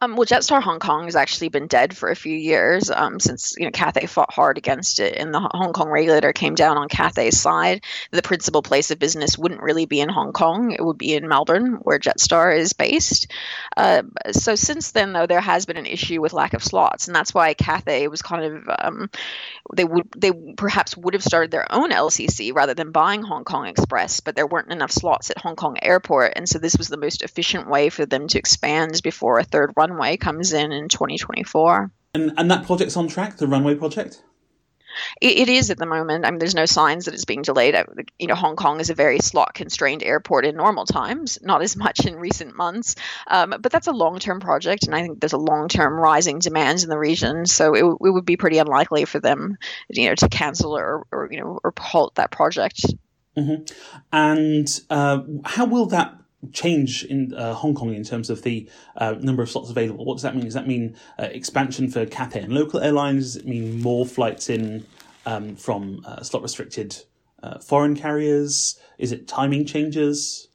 Um, 0.00 0.14
well, 0.14 0.26
Jetstar 0.26 0.62
Hong 0.62 0.78
Kong 0.78 1.04
has 1.04 1.16
actually 1.16 1.48
been 1.48 1.66
dead 1.66 1.96
for 1.96 2.08
a 2.08 2.14
few 2.14 2.36
years 2.36 2.88
um, 2.88 3.18
since 3.18 3.56
you 3.58 3.64
know 3.64 3.72
Cathay 3.72 4.06
fought 4.06 4.32
hard 4.32 4.56
against 4.56 5.00
it, 5.00 5.16
and 5.16 5.34
the 5.34 5.40
Hong 5.40 5.72
Kong 5.72 5.88
regulator 5.88 6.32
came 6.32 6.54
down 6.54 6.76
on 6.76 6.88
Cathay's 6.88 7.40
side. 7.40 7.82
The 8.12 8.22
principal 8.22 8.62
place 8.62 8.92
of 8.92 9.00
business 9.00 9.36
wouldn't 9.36 9.60
really 9.60 9.86
be 9.86 10.00
in 10.00 10.08
Hong 10.08 10.32
Kong; 10.32 10.70
it 10.70 10.84
would 10.84 10.98
be 10.98 11.14
in 11.14 11.26
Melbourne, 11.26 11.78
where 11.82 11.98
Jetstar 11.98 12.56
is 12.56 12.74
based. 12.74 13.32
Uh, 13.76 14.02
so 14.30 14.54
since 14.54 14.92
then, 14.92 15.12
though, 15.12 15.26
there 15.26 15.40
has 15.40 15.66
been 15.66 15.76
an 15.76 15.86
issue 15.86 16.20
with 16.20 16.32
lack 16.32 16.54
of 16.54 16.62
slots, 16.62 17.08
and 17.08 17.16
that's 17.16 17.34
why 17.34 17.54
Cathay 17.54 18.06
was 18.06 18.22
kind 18.22 18.44
of 18.44 18.70
um, 18.78 19.10
they 19.74 19.84
would 19.84 20.06
they 20.16 20.30
perhaps 20.56 20.96
would 20.96 21.14
have 21.14 21.24
started 21.24 21.50
their 21.50 21.70
own 21.72 21.90
LCC 21.90 22.54
rather 22.54 22.74
than 22.74 22.92
buying 22.92 23.22
Hong 23.22 23.42
Kong 23.42 23.66
Express, 23.66 24.20
but 24.20 24.36
there 24.36 24.46
weren't 24.46 24.70
enough 24.70 24.92
slots 24.92 25.32
at 25.32 25.38
Hong 25.38 25.56
Kong 25.56 25.76
Airport, 25.82 26.34
and 26.36 26.48
so 26.48 26.60
this 26.60 26.78
was 26.78 26.86
the 26.86 26.96
most 26.96 27.22
efficient 27.22 27.68
way 27.68 27.88
for 27.88 28.06
them 28.06 28.28
to 28.28 28.38
expand 28.38 29.00
before 29.02 29.40
a 29.40 29.44
third 29.44 29.72
run 29.76 29.87
runway 29.88 30.16
comes 30.16 30.52
in 30.52 30.72
in 30.72 30.88
2024. 30.88 31.90
And, 32.14 32.32
and 32.36 32.50
that 32.50 32.64
project's 32.64 32.96
on 32.96 33.08
track, 33.08 33.36
the 33.36 33.46
runway 33.46 33.74
project? 33.74 34.22
It, 35.20 35.48
is 35.48 35.70
at 35.70 35.78
the 35.78 35.86
moment. 35.86 36.24
I 36.24 36.30
mean, 36.30 36.38
there's 36.38 36.54
no 36.54 36.66
signs 36.66 37.04
that 37.04 37.14
it's 37.14 37.24
being 37.24 37.42
delayed. 37.42 37.76
You 38.18 38.26
know, 38.26 38.34
Hong 38.34 38.56
Kong 38.56 38.80
is 38.80 38.90
a 38.90 38.94
very 38.94 39.18
slot-constrained 39.20 40.02
airport 40.02 40.44
in 40.44 40.56
normal 40.56 40.86
times, 40.86 41.38
not 41.40 41.62
as 41.62 41.76
much 41.76 42.04
in 42.04 42.16
recent 42.16 42.56
months. 42.56 42.96
Um, 43.28 43.54
but 43.60 43.70
that's 43.70 43.86
a 43.86 43.92
long-term 43.92 44.40
project, 44.40 44.86
and 44.86 44.96
I 44.96 45.02
think 45.02 45.20
there's 45.20 45.34
a 45.34 45.38
long-term 45.38 45.94
rising 45.94 46.40
demand 46.40 46.82
in 46.82 46.88
the 46.88 46.98
region. 46.98 47.46
So 47.46 47.74
it, 47.74 47.84
it 47.84 48.10
would 48.12 48.24
be 48.24 48.36
pretty 48.36 48.58
unlikely 48.58 49.04
for 49.04 49.20
them, 49.20 49.58
you 49.88 50.08
know, 50.08 50.14
to 50.16 50.28
cancel 50.28 50.76
or, 50.76 51.06
or 51.12 51.28
you 51.30 51.38
know 51.38 51.60
or 51.62 51.72
halt 51.78 52.16
that 52.16 52.32
project. 52.32 52.84
Mm-hmm. 53.36 53.64
And 54.12 54.80
uh, 54.90 55.20
how 55.44 55.66
will 55.66 55.86
that 55.86 56.14
change 56.52 57.04
in 57.04 57.34
uh, 57.34 57.54
Hong 57.54 57.74
Kong 57.74 57.94
in 57.94 58.04
terms 58.04 58.30
of 58.30 58.42
the 58.42 58.68
uh, 58.96 59.14
number 59.20 59.42
of 59.42 59.50
slots 59.50 59.70
available? 59.70 60.04
What 60.04 60.14
does 60.14 60.22
that 60.22 60.34
mean? 60.34 60.44
Does 60.44 60.54
that 60.54 60.66
mean 60.66 60.96
uh, 61.18 61.24
expansion 61.24 61.90
for 61.90 62.06
Cathay 62.06 62.42
and 62.42 62.52
local 62.52 62.80
airlines? 62.80 63.34
Does 63.34 63.36
it 63.36 63.46
mean 63.46 63.80
more 63.80 64.06
flights 64.06 64.48
in 64.48 64.86
um, 65.26 65.56
from 65.56 66.02
uh, 66.06 66.22
slot 66.22 66.42
restricted 66.42 66.96
uh, 67.42 67.58
foreign 67.58 67.96
carriers? 67.96 68.78
Is 68.98 69.12
it 69.12 69.28
timing 69.28 69.66
changes? 69.66 70.47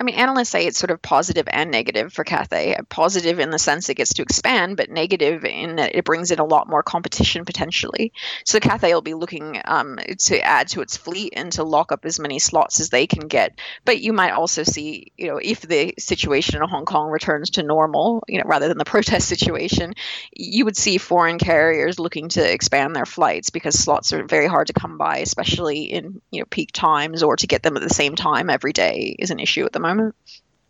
I 0.00 0.04
mean, 0.04 0.14
analysts 0.14 0.50
say 0.50 0.64
it's 0.64 0.78
sort 0.78 0.92
of 0.92 1.02
positive 1.02 1.48
and 1.50 1.72
negative 1.72 2.12
for 2.12 2.22
Cathay. 2.22 2.76
Positive 2.88 3.40
in 3.40 3.50
the 3.50 3.58
sense 3.58 3.88
it 3.88 3.96
gets 3.96 4.14
to 4.14 4.22
expand, 4.22 4.76
but 4.76 4.90
negative 4.90 5.44
in 5.44 5.76
that 5.76 5.96
it 5.96 6.04
brings 6.04 6.30
in 6.30 6.38
a 6.38 6.44
lot 6.44 6.68
more 6.68 6.84
competition 6.84 7.44
potentially. 7.44 8.12
So 8.44 8.60
Cathay 8.60 8.94
will 8.94 9.02
be 9.02 9.14
looking 9.14 9.60
um, 9.64 9.98
to 10.18 10.40
add 10.40 10.68
to 10.68 10.82
its 10.82 10.96
fleet 10.96 11.32
and 11.36 11.50
to 11.52 11.64
lock 11.64 11.90
up 11.90 12.04
as 12.04 12.20
many 12.20 12.38
slots 12.38 12.78
as 12.78 12.90
they 12.90 13.08
can 13.08 13.26
get. 13.26 13.58
But 13.84 14.00
you 14.00 14.12
might 14.12 14.30
also 14.30 14.62
see, 14.62 15.10
you 15.16 15.26
know, 15.26 15.40
if 15.42 15.62
the 15.62 15.94
situation 15.98 16.62
in 16.62 16.68
Hong 16.68 16.84
Kong 16.84 17.10
returns 17.10 17.50
to 17.50 17.64
normal, 17.64 18.22
you 18.28 18.38
know, 18.38 18.44
rather 18.46 18.68
than 18.68 18.78
the 18.78 18.84
protest 18.98 19.28
situation, 19.28 19.94
you 20.32 20.64
would 20.64 20.76
see 20.76 20.98
foreign 20.98 21.40
carriers 21.40 21.98
looking 21.98 22.28
to 22.30 22.52
expand 22.52 22.94
their 22.94 23.06
flights 23.06 23.50
because 23.50 23.76
slots 23.76 24.12
are 24.12 24.24
very 24.24 24.46
hard 24.46 24.68
to 24.68 24.72
come 24.72 24.96
by, 24.96 25.18
especially 25.18 25.86
in 25.86 26.20
you 26.30 26.40
know 26.40 26.46
peak 26.48 26.70
times, 26.70 27.24
or 27.24 27.34
to 27.34 27.48
get 27.48 27.64
them 27.64 27.76
at 27.76 27.82
the 27.82 27.90
same 27.90 28.14
time 28.14 28.48
every 28.48 28.72
day 28.72 29.16
is 29.18 29.32
an 29.32 29.40
issue 29.40 29.64
at 29.64 29.72
the 29.72 29.80
moment 29.80 29.87
moment. 29.88 30.14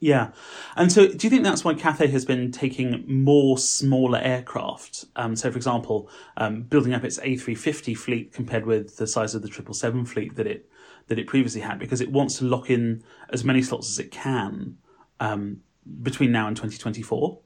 Yeah. 0.00 0.30
And 0.76 0.92
so 0.92 1.08
do 1.08 1.26
you 1.26 1.30
think 1.30 1.42
that's 1.42 1.64
why 1.64 1.74
Cathay 1.74 2.06
has 2.08 2.24
been 2.24 2.52
taking 2.52 3.04
more 3.06 3.58
smaller 3.58 4.18
aircraft? 4.18 5.06
Um, 5.16 5.34
so, 5.34 5.50
for 5.50 5.56
example, 5.56 6.08
um, 6.36 6.62
building 6.62 6.94
up 6.94 7.04
its 7.04 7.18
A350 7.18 7.96
fleet 7.96 8.32
compared 8.32 8.64
with 8.64 8.96
the 8.96 9.06
size 9.06 9.34
of 9.34 9.42
the 9.42 9.48
777 9.48 10.04
fleet 10.06 10.36
that 10.36 10.46
it, 10.46 10.68
that 11.08 11.18
it 11.18 11.26
previously 11.26 11.62
had, 11.62 11.78
because 11.78 12.00
it 12.00 12.12
wants 12.12 12.38
to 12.38 12.44
lock 12.44 12.70
in 12.70 13.02
as 13.30 13.42
many 13.44 13.60
slots 13.60 13.88
as 13.90 13.98
it 13.98 14.12
can 14.12 14.78
um, 15.18 15.62
between 16.02 16.30
now 16.30 16.46
and 16.46 16.56
2024? 16.56 17.40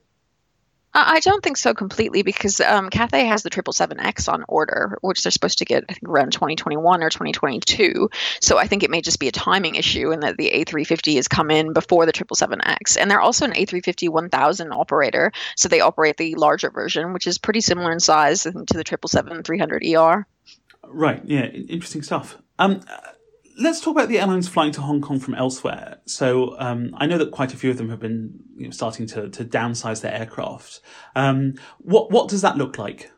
I 0.94 1.20
don't 1.20 1.42
think 1.42 1.56
so 1.56 1.72
completely 1.72 2.22
because 2.22 2.60
um, 2.60 2.90
Cathay 2.90 3.24
has 3.24 3.42
the 3.42 3.50
777X 3.50 4.30
on 4.30 4.44
order, 4.46 4.98
which 5.00 5.22
they're 5.22 5.30
supposed 5.30 5.58
to 5.58 5.64
get, 5.64 5.84
I 5.88 5.94
think, 5.94 6.08
around 6.08 6.32
2021 6.32 7.02
or 7.02 7.08
2022. 7.08 8.10
So 8.40 8.58
I 8.58 8.66
think 8.66 8.82
it 8.82 8.90
may 8.90 9.00
just 9.00 9.18
be 9.18 9.28
a 9.28 9.32
timing 9.32 9.76
issue 9.76 10.10
and 10.10 10.22
that 10.22 10.36
the 10.36 10.50
A350 10.54 11.16
has 11.16 11.28
come 11.28 11.50
in 11.50 11.72
before 11.72 12.04
the 12.04 12.12
777X. 12.12 12.98
And 13.00 13.10
they're 13.10 13.20
also 13.20 13.46
an 13.46 13.52
A350 13.52 14.10
1000 14.10 14.72
operator. 14.72 15.32
So 15.56 15.68
they 15.68 15.80
operate 15.80 16.18
the 16.18 16.34
larger 16.34 16.70
version, 16.70 17.14
which 17.14 17.26
is 17.26 17.38
pretty 17.38 17.62
similar 17.62 17.90
in 17.90 18.00
size 18.00 18.42
to 18.42 18.50
the 18.50 18.84
777 18.84 19.42
300ER. 19.44 20.24
Right. 20.84 21.22
Yeah. 21.24 21.46
Interesting 21.46 22.02
stuff. 22.02 22.36
Um, 22.58 22.80
let's 23.58 23.80
talk 23.80 23.92
about 23.92 24.08
the 24.08 24.18
airlines 24.18 24.48
flying 24.48 24.72
to 24.72 24.80
Hong 24.80 25.00
Kong 25.00 25.18
from 25.18 25.34
elsewhere. 25.34 25.98
So 26.04 26.58
um, 26.58 26.94
I 26.96 27.06
know 27.06 27.18
that 27.18 27.30
quite 27.30 27.54
a 27.54 27.56
few 27.56 27.70
of 27.70 27.78
them 27.78 27.90
have 27.90 28.00
been 28.00 28.40
you 28.56 28.66
know, 28.66 28.70
starting 28.70 29.06
to, 29.08 29.28
to 29.30 29.44
downsize 29.44 30.00
their 30.00 30.14
aircraft. 30.14 30.80
Um, 31.14 31.54
what 31.78 32.10
what 32.10 32.28
does 32.28 32.42
that 32.42 32.56
look 32.56 32.78
like? 32.78 33.10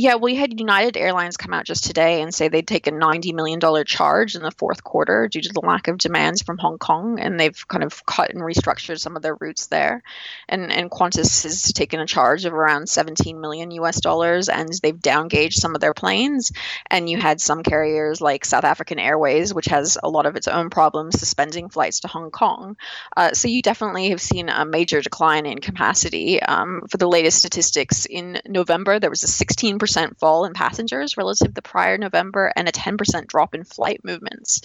Yeah, 0.00 0.14
we 0.14 0.36
had 0.36 0.60
United 0.60 0.96
Airlines 0.96 1.36
come 1.36 1.52
out 1.52 1.64
just 1.64 1.82
today 1.82 2.22
and 2.22 2.32
say 2.32 2.46
they'd 2.46 2.68
take 2.68 2.86
a 2.86 2.92
$90 2.92 3.34
million 3.34 3.58
charge 3.84 4.36
in 4.36 4.42
the 4.42 4.52
fourth 4.52 4.84
quarter 4.84 5.26
due 5.26 5.40
to 5.40 5.52
the 5.52 5.60
lack 5.60 5.88
of 5.88 5.98
demands 5.98 6.40
from 6.40 6.56
Hong 6.58 6.78
Kong, 6.78 7.18
and 7.18 7.38
they've 7.38 7.66
kind 7.66 7.82
of 7.82 8.06
cut 8.06 8.30
and 8.30 8.40
restructured 8.40 9.00
some 9.00 9.16
of 9.16 9.22
their 9.22 9.34
routes 9.34 9.66
there. 9.66 10.04
And 10.48 10.70
and 10.70 10.88
Qantas 10.88 11.42
has 11.42 11.72
taken 11.72 11.98
a 11.98 12.06
charge 12.06 12.44
of 12.44 12.54
around 12.54 12.88
17 12.88 13.40
million 13.40 13.72
US 13.72 14.00
dollars, 14.00 14.48
and 14.48 14.68
they've 14.84 14.94
downgauged 14.94 15.54
some 15.58 15.74
of 15.74 15.80
their 15.80 15.94
planes. 15.94 16.52
And 16.88 17.10
you 17.10 17.18
had 17.18 17.40
some 17.40 17.64
carriers 17.64 18.20
like 18.20 18.44
South 18.44 18.62
African 18.62 19.00
Airways, 19.00 19.52
which 19.52 19.66
has 19.66 19.98
a 20.00 20.08
lot 20.08 20.26
of 20.26 20.36
its 20.36 20.46
own 20.46 20.70
problems 20.70 21.18
suspending 21.18 21.70
flights 21.70 21.98
to 22.00 22.08
Hong 22.08 22.30
Kong. 22.30 22.76
Uh, 23.16 23.32
so 23.32 23.48
you 23.48 23.62
definitely 23.62 24.10
have 24.10 24.20
seen 24.20 24.48
a 24.48 24.64
major 24.64 25.00
decline 25.00 25.44
in 25.44 25.58
capacity. 25.58 26.40
Um, 26.40 26.82
for 26.88 26.98
the 26.98 27.08
latest 27.08 27.38
statistics 27.38 28.06
in 28.06 28.40
November, 28.46 29.00
there 29.00 29.10
was 29.10 29.24
a 29.24 29.28
16 29.28 29.80
percent 29.88 30.18
fall 30.18 30.44
in 30.44 30.52
passengers 30.52 31.16
relative 31.16 31.54
to 31.54 31.62
prior 31.62 31.96
November 31.96 32.52
and 32.54 32.68
a 32.68 32.72
10% 32.72 33.26
drop 33.26 33.54
in 33.54 33.64
flight 33.64 34.04
movements. 34.04 34.60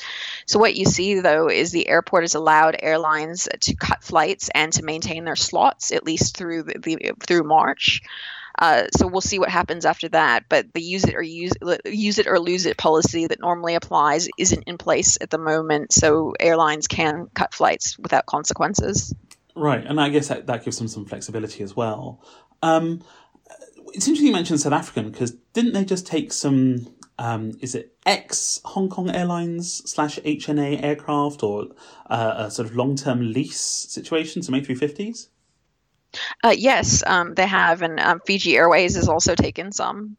So, 0.46 0.60
what 0.60 0.76
you 0.76 0.86
see 0.86 1.22
though 1.22 1.50
is 1.50 1.72
the 1.72 1.88
airport 1.88 2.24
has 2.24 2.36
allowed 2.36 2.76
airlines 2.80 3.48
to 3.62 3.76
cut 3.76 4.04
flights 4.04 4.50
and 4.54 4.74
to 4.74 4.84
maintain 4.84 5.24
their 5.24 5.38
slots 5.38 5.92
at 5.94 6.04
least 6.04 6.36
through 6.36 6.64
the, 6.64 6.80
the 6.80 7.12
through 7.26 7.44
March. 7.44 8.02
Uh, 8.60 8.84
so 8.96 9.08
we'll 9.08 9.22
see 9.22 9.40
what 9.40 9.50
happens 9.50 9.86
after 9.86 10.10
that. 10.10 10.46
But 10.50 10.74
the 10.74 10.82
use 10.82 11.06
it 11.06 11.16
or 11.16 11.22
use 11.22 11.54
use 11.86 12.20
it 12.20 12.28
or 12.28 12.40
lose 12.40 12.66
it 12.66 12.78
policy 12.78 13.28
that 13.28 13.40
normally 13.40 13.76
applies 13.76 14.28
isn't 14.38 14.64
in 14.68 14.78
place 14.78 15.18
at 15.22 15.30
the 15.30 15.38
moment. 15.38 15.94
So 15.94 16.34
airlines 16.40 16.88
can 16.88 17.30
cut 17.34 17.54
flights 17.54 17.98
without 17.98 18.26
consequences. 18.26 19.16
Right, 19.56 19.86
and 19.86 20.02
I 20.02 20.10
guess 20.10 20.30
that, 20.30 20.48
that 20.48 20.66
gives 20.66 20.80
them 20.80 20.88
some 20.88 21.06
flexibility 21.06 21.64
as 21.64 21.76
well. 21.76 22.24
Um, 22.64 23.04
it's 23.94 24.08
interesting 24.08 24.28
you 24.28 24.34
mentioned 24.34 24.60
South 24.60 24.74
African 24.74 25.12
because 25.12 25.32
didn't 25.54 25.74
they 25.74 25.86
just 25.86 26.06
take 26.08 26.34
some? 26.34 26.88
Um, 27.20 27.52
is 27.62 27.76
it 27.76 27.96
ex 28.08 28.60
Hong 28.66 28.90
Kong 28.90 29.10
Airlines 29.12 29.88
slash 29.90 30.18
HNA 30.20 30.84
aircraft 30.84 31.44
or 31.44 31.68
uh, 32.10 32.34
a 32.38 32.52
sort 32.52 32.68
of 32.68 32.76
long 32.76 32.96
term 32.96 33.34
lease 33.34 33.62
situation, 33.62 34.42
some 34.42 34.56
A350s? 34.56 35.28
Uh, 36.44 36.54
yes, 36.56 37.04
um, 37.06 37.34
they 37.36 37.48
have, 37.48 37.82
and 37.82 38.00
um, 38.00 38.20
Fiji 38.26 38.58
Airways 38.58 38.96
has 38.96 39.08
also 39.08 39.36
taken 39.36 39.72
some. 39.72 40.18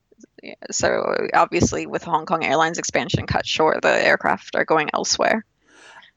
So 0.71 1.29
obviously, 1.33 1.87
with 1.87 2.05
Hong 2.05 2.27
Kong 2.27 2.45
Airlines 2.45 2.79
expansion 2.79 3.27
cut 3.27 3.47
short, 3.47 3.83
the 3.83 4.07
aircraft 4.07 4.55
are 4.55 4.65
going 4.65 4.91
elsewhere. 4.93 5.45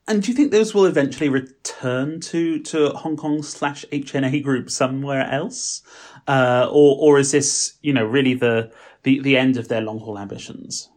And 0.08 0.24
do 0.24 0.32
you 0.32 0.34
think 0.38 0.52
those 0.52 0.74
will 0.74 0.86
eventually 0.86 1.28
return 1.28 2.22
to, 2.22 2.60
to 2.60 2.90
Hong 2.92 3.18
Kong 3.18 3.44
slash 3.44 3.84
HNA 3.92 4.42
group 4.42 4.70
somewhere 4.70 5.30
else? 5.30 5.82
Uh, 6.28 6.68
or, 6.72 6.98
or 7.00 7.20
is 7.20 7.32
this, 7.32 7.74
you 7.82 7.92
know, 7.92 8.06
really 8.06 8.34
the, 8.34 8.72
the, 9.04 9.20
the 9.20 9.38
end 9.38 9.58
of 9.58 9.68
their 9.68 9.82
long 9.82 10.00
haul 10.00 10.18
ambitions? 10.18 10.90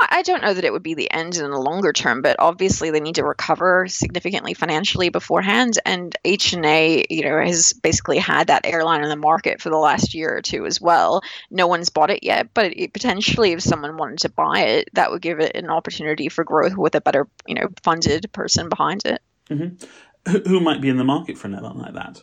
I 0.00 0.22
don't 0.22 0.42
know 0.42 0.54
that 0.54 0.64
it 0.64 0.72
would 0.72 0.82
be 0.82 0.94
the 0.94 1.10
end 1.10 1.36
in 1.36 1.50
the 1.50 1.58
longer 1.58 1.92
term, 1.92 2.22
but 2.22 2.36
obviously 2.38 2.90
they 2.90 3.00
need 3.00 3.16
to 3.16 3.24
recover 3.24 3.88
significantly 3.88 4.54
financially 4.54 5.08
beforehand. 5.08 5.78
And 5.84 6.16
HNA, 6.24 7.06
you 7.10 7.22
know, 7.22 7.40
has 7.40 7.72
basically 7.72 8.18
had 8.18 8.46
that 8.46 8.64
airline 8.64 9.02
in 9.02 9.08
the 9.08 9.16
market 9.16 9.60
for 9.60 9.70
the 9.70 9.76
last 9.76 10.14
year 10.14 10.36
or 10.36 10.42
two 10.42 10.66
as 10.66 10.80
well. 10.80 11.22
No 11.50 11.66
one's 11.66 11.88
bought 11.88 12.10
it 12.10 12.22
yet, 12.22 12.54
but 12.54 12.76
it, 12.76 12.92
potentially, 12.92 13.52
if 13.52 13.60
someone 13.60 13.96
wanted 13.96 14.20
to 14.20 14.28
buy 14.28 14.60
it, 14.60 14.88
that 14.92 15.10
would 15.10 15.22
give 15.22 15.40
it 15.40 15.56
an 15.56 15.68
opportunity 15.68 16.28
for 16.28 16.44
growth 16.44 16.76
with 16.76 16.94
a 16.94 17.00
better, 17.00 17.26
you 17.46 17.56
know, 17.56 17.68
funded 17.82 18.30
person 18.32 18.68
behind 18.68 19.02
it. 19.04 19.20
Mm-hmm. 19.50 20.38
Who 20.48 20.60
might 20.60 20.80
be 20.80 20.90
in 20.90 20.98
the 20.98 21.04
market 21.04 21.38
for 21.38 21.48
an 21.48 21.54
airline 21.54 21.78
like 21.78 21.94
that? 21.94 22.22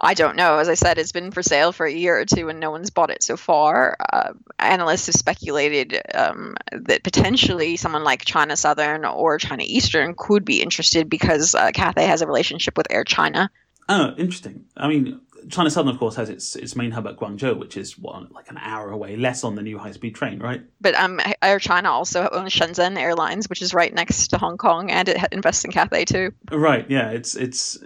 I 0.00 0.14
don't 0.14 0.36
know. 0.36 0.58
As 0.58 0.68
I 0.68 0.74
said, 0.74 0.98
it's 0.98 1.12
been 1.12 1.30
for 1.30 1.42
sale 1.42 1.72
for 1.72 1.86
a 1.86 1.92
year 1.92 2.18
or 2.18 2.24
two 2.24 2.48
and 2.48 2.60
no 2.60 2.70
one's 2.70 2.90
bought 2.90 3.10
it 3.10 3.22
so 3.22 3.36
far. 3.36 3.96
Uh, 4.12 4.32
analysts 4.58 5.06
have 5.06 5.14
speculated 5.14 6.00
um, 6.14 6.56
that 6.72 7.02
potentially 7.02 7.76
someone 7.76 8.04
like 8.04 8.24
China 8.24 8.56
Southern 8.56 9.04
or 9.04 9.38
China 9.38 9.62
Eastern 9.66 10.14
could 10.16 10.44
be 10.44 10.62
interested 10.62 11.08
because 11.08 11.54
uh, 11.54 11.70
Cathay 11.72 12.06
has 12.06 12.22
a 12.22 12.26
relationship 12.26 12.76
with 12.76 12.86
Air 12.90 13.04
China. 13.04 13.50
Oh, 13.88 14.14
interesting. 14.16 14.64
I 14.76 14.88
mean, 14.88 15.20
China 15.50 15.70
Southern, 15.70 15.92
of 15.92 15.98
course, 15.98 16.16
has 16.16 16.30
its 16.30 16.56
its 16.56 16.76
main 16.76 16.90
hub 16.90 17.06
at 17.06 17.16
Guangzhou, 17.16 17.58
which 17.58 17.76
is 17.76 17.98
what, 17.98 18.32
like 18.32 18.50
an 18.50 18.58
hour 18.58 18.90
away, 18.90 19.16
less 19.16 19.44
on 19.44 19.54
the 19.54 19.62
new 19.62 19.78
high 19.78 19.92
speed 19.92 20.14
train, 20.14 20.38
right? 20.40 20.62
But 20.80 20.94
um, 20.94 21.20
Air 21.42 21.58
China 21.58 21.90
also 21.90 22.28
owns 22.30 22.52
Shenzhen 22.52 22.98
Airlines, 22.98 23.48
which 23.48 23.62
is 23.62 23.74
right 23.74 23.92
next 23.92 24.28
to 24.28 24.38
Hong 24.38 24.56
Kong, 24.56 24.90
and 24.90 25.08
it 25.08 25.18
invests 25.32 25.64
in 25.64 25.72
Cathay 25.72 26.04
too. 26.04 26.32
Right. 26.50 26.88
Yeah. 26.90 27.10
It's 27.10 27.34
it's 27.34 27.78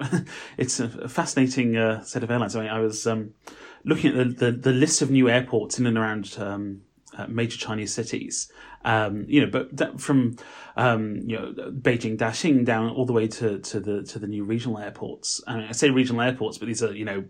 it's 0.56 0.80
a 0.80 1.08
fascinating 1.08 1.76
uh, 1.76 2.02
set 2.02 2.22
of 2.22 2.30
airlines. 2.30 2.56
I 2.56 2.62
mean, 2.62 2.70
I 2.70 2.80
was 2.80 3.06
um, 3.06 3.34
looking 3.84 4.16
at 4.16 4.38
the, 4.38 4.46
the, 4.46 4.52
the 4.52 4.72
list 4.72 5.02
of 5.02 5.10
new 5.10 5.28
airports 5.28 5.78
in 5.78 5.86
and 5.86 5.98
around 5.98 6.36
um, 6.38 6.82
uh, 7.16 7.26
major 7.28 7.58
Chinese 7.58 7.92
cities. 7.92 8.50
Um, 8.84 9.26
you 9.28 9.44
know, 9.44 9.50
but 9.50 10.00
from 10.00 10.36
um, 10.76 11.16
you 11.26 11.38
know 11.38 11.52
Beijing 11.70 12.16
Daxing 12.16 12.64
down 12.64 12.90
all 12.90 13.04
the 13.04 13.12
way 13.12 13.28
to, 13.28 13.58
to 13.58 13.80
the 13.80 14.02
to 14.04 14.18
the 14.18 14.26
new 14.26 14.44
regional 14.44 14.78
airports. 14.78 15.42
I, 15.46 15.56
mean, 15.56 15.66
I 15.68 15.72
say 15.72 15.90
regional 15.90 16.22
airports, 16.22 16.56
but 16.56 16.66
these 16.66 16.82
are 16.82 16.94
you 16.94 17.04
know 17.04 17.24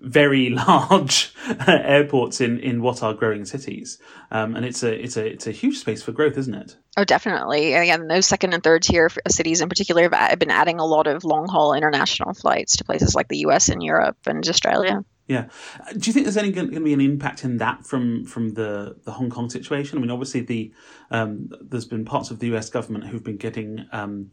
very 0.00 0.50
large 0.68 1.34
airports 1.66 2.40
in, 2.40 2.60
in 2.60 2.82
what 2.82 3.02
are 3.02 3.14
growing 3.14 3.44
cities, 3.44 3.98
um, 4.30 4.54
and 4.54 4.64
it's 4.64 4.84
a 4.84 4.94
it's 4.94 5.16
a 5.16 5.26
it's 5.26 5.46
a 5.48 5.52
huge 5.52 5.78
space 5.78 6.02
for 6.02 6.12
growth, 6.12 6.38
isn't 6.38 6.54
it? 6.54 6.76
Oh, 6.96 7.04
definitely. 7.04 7.74
Again, 7.74 8.06
those 8.06 8.26
second 8.26 8.52
and 8.52 8.62
third 8.62 8.82
tier 8.82 9.10
cities 9.28 9.60
in 9.60 9.68
particular 9.68 10.08
have 10.12 10.38
been 10.38 10.50
adding 10.50 10.78
a 10.78 10.84
lot 10.84 11.08
of 11.08 11.24
long 11.24 11.48
haul 11.48 11.74
international 11.74 12.34
flights 12.34 12.76
to 12.76 12.84
places 12.84 13.14
like 13.14 13.28
the 13.28 13.38
U.S. 13.38 13.70
and 13.70 13.82
Europe 13.82 14.18
and 14.26 14.46
Australia. 14.48 15.04
Yeah. 15.28 15.48
Uh, 15.80 15.92
do 15.92 16.08
you 16.08 16.12
think 16.12 16.26
there's 16.26 16.36
any 16.36 16.50
going 16.50 16.70
to 16.70 16.80
be 16.80 16.92
an 16.92 17.00
impact 17.00 17.44
in 17.44 17.58
that 17.58 17.86
from 17.86 18.24
from 18.24 18.54
the, 18.54 18.96
the 19.04 19.12
Hong 19.12 19.30
Kong 19.30 19.48
situation? 19.48 19.98
I 19.98 20.00
mean, 20.00 20.10
obviously, 20.10 20.40
the 20.40 20.72
um, 21.10 21.50
there's 21.60 21.84
been 21.84 22.04
parts 22.04 22.30
of 22.30 22.38
the 22.38 22.48
U.S. 22.48 22.68
government 22.70 23.06
who've 23.06 23.22
been 23.22 23.36
getting, 23.36 23.86
um, 23.92 24.32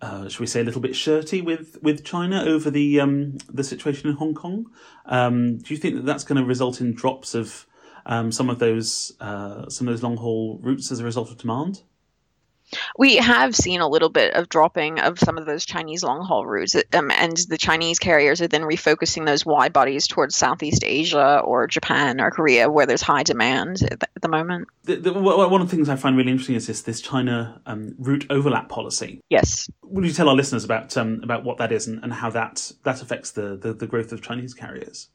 uh, 0.00 0.28
should 0.28 0.40
we 0.40 0.46
say, 0.46 0.60
a 0.60 0.64
little 0.64 0.80
bit 0.80 0.94
shirty 0.94 1.40
with, 1.40 1.78
with 1.82 2.04
China 2.04 2.44
over 2.44 2.70
the 2.70 3.00
um, 3.00 3.38
the 3.48 3.64
situation 3.64 4.10
in 4.10 4.16
Hong 4.16 4.34
Kong. 4.34 4.66
Um, 5.06 5.58
do 5.58 5.72
you 5.72 5.80
think 5.80 5.96
that 5.96 6.04
that's 6.04 6.24
going 6.24 6.40
to 6.40 6.44
result 6.44 6.80
in 6.80 6.94
drops 6.94 7.34
of 7.34 7.66
um, 8.04 8.30
some 8.30 8.50
of 8.50 8.58
those 8.58 9.12
uh, 9.20 9.68
some 9.68 9.88
of 9.88 9.94
those 9.94 10.02
long 10.02 10.18
haul 10.18 10.58
routes 10.62 10.92
as 10.92 11.00
a 11.00 11.04
result 11.04 11.30
of 11.30 11.38
demand? 11.38 11.82
We 12.98 13.16
have 13.16 13.54
seen 13.54 13.80
a 13.80 13.88
little 13.88 14.08
bit 14.08 14.34
of 14.34 14.48
dropping 14.48 14.98
of 15.00 15.18
some 15.18 15.38
of 15.38 15.46
those 15.46 15.64
Chinese 15.64 16.02
long 16.02 16.24
haul 16.24 16.46
routes, 16.46 16.74
um, 16.92 17.10
and 17.10 17.36
the 17.48 17.58
Chinese 17.58 17.98
carriers 17.98 18.40
are 18.40 18.48
then 18.48 18.62
refocusing 18.62 19.26
those 19.26 19.46
wide 19.46 19.72
bodies 19.72 20.06
towards 20.06 20.36
Southeast 20.36 20.82
Asia 20.84 21.40
or 21.44 21.66
Japan 21.66 22.20
or 22.20 22.30
Korea, 22.30 22.68
where 22.70 22.86
there's 22.86 23.02
high 23.02 23.22
demand 23.22 23.82
at 23.82 24.00
the, 24.00 24.08
at 24.16 24.22
the 24.22 24.28
moment. 24.28 24.68
The, 24.84 24.96
the, 24.96 25.12
one 25.12 25.60
of 25.60 25.70
the 25.70 25.76
things 25.76 25.88
I 25.88 25.96
find 25.96 26.16
really 26.16 26.30
interesting 26.30 26.56
is 26.56 26.66
this 26.66 26.82
this 26.82 27.00
China 27.00 27.60
um, 27.66 27.94
route 27.98 28.26
overlap 28.30 28.68
policy. 28.68 29.20
Yes. 29.30 29.68
Will 29.82 30.04
you 30.04 30.12
tell 30.12 30.28
our 30.28 30.34
listeners 30.34 30.64
about 30.64 30.96
um, 30.96 31.20
about 31.22 31.44
what 31.44 31.58
that 31.58 31.72
is 31.72 31.86
and, 31.86 32.02
and 32.02 32.12
how 32.12 32.30
that 32.30 32.72
that 32.84 33.02
affects 33.02 33.30
the, 33.32 33.56
the, 33.56 33.72
the 33.72 33.86
growth 33.86 34.12
of 34.12 34.22
Chinese 34.22 34.54
carriers? 34.54 35.08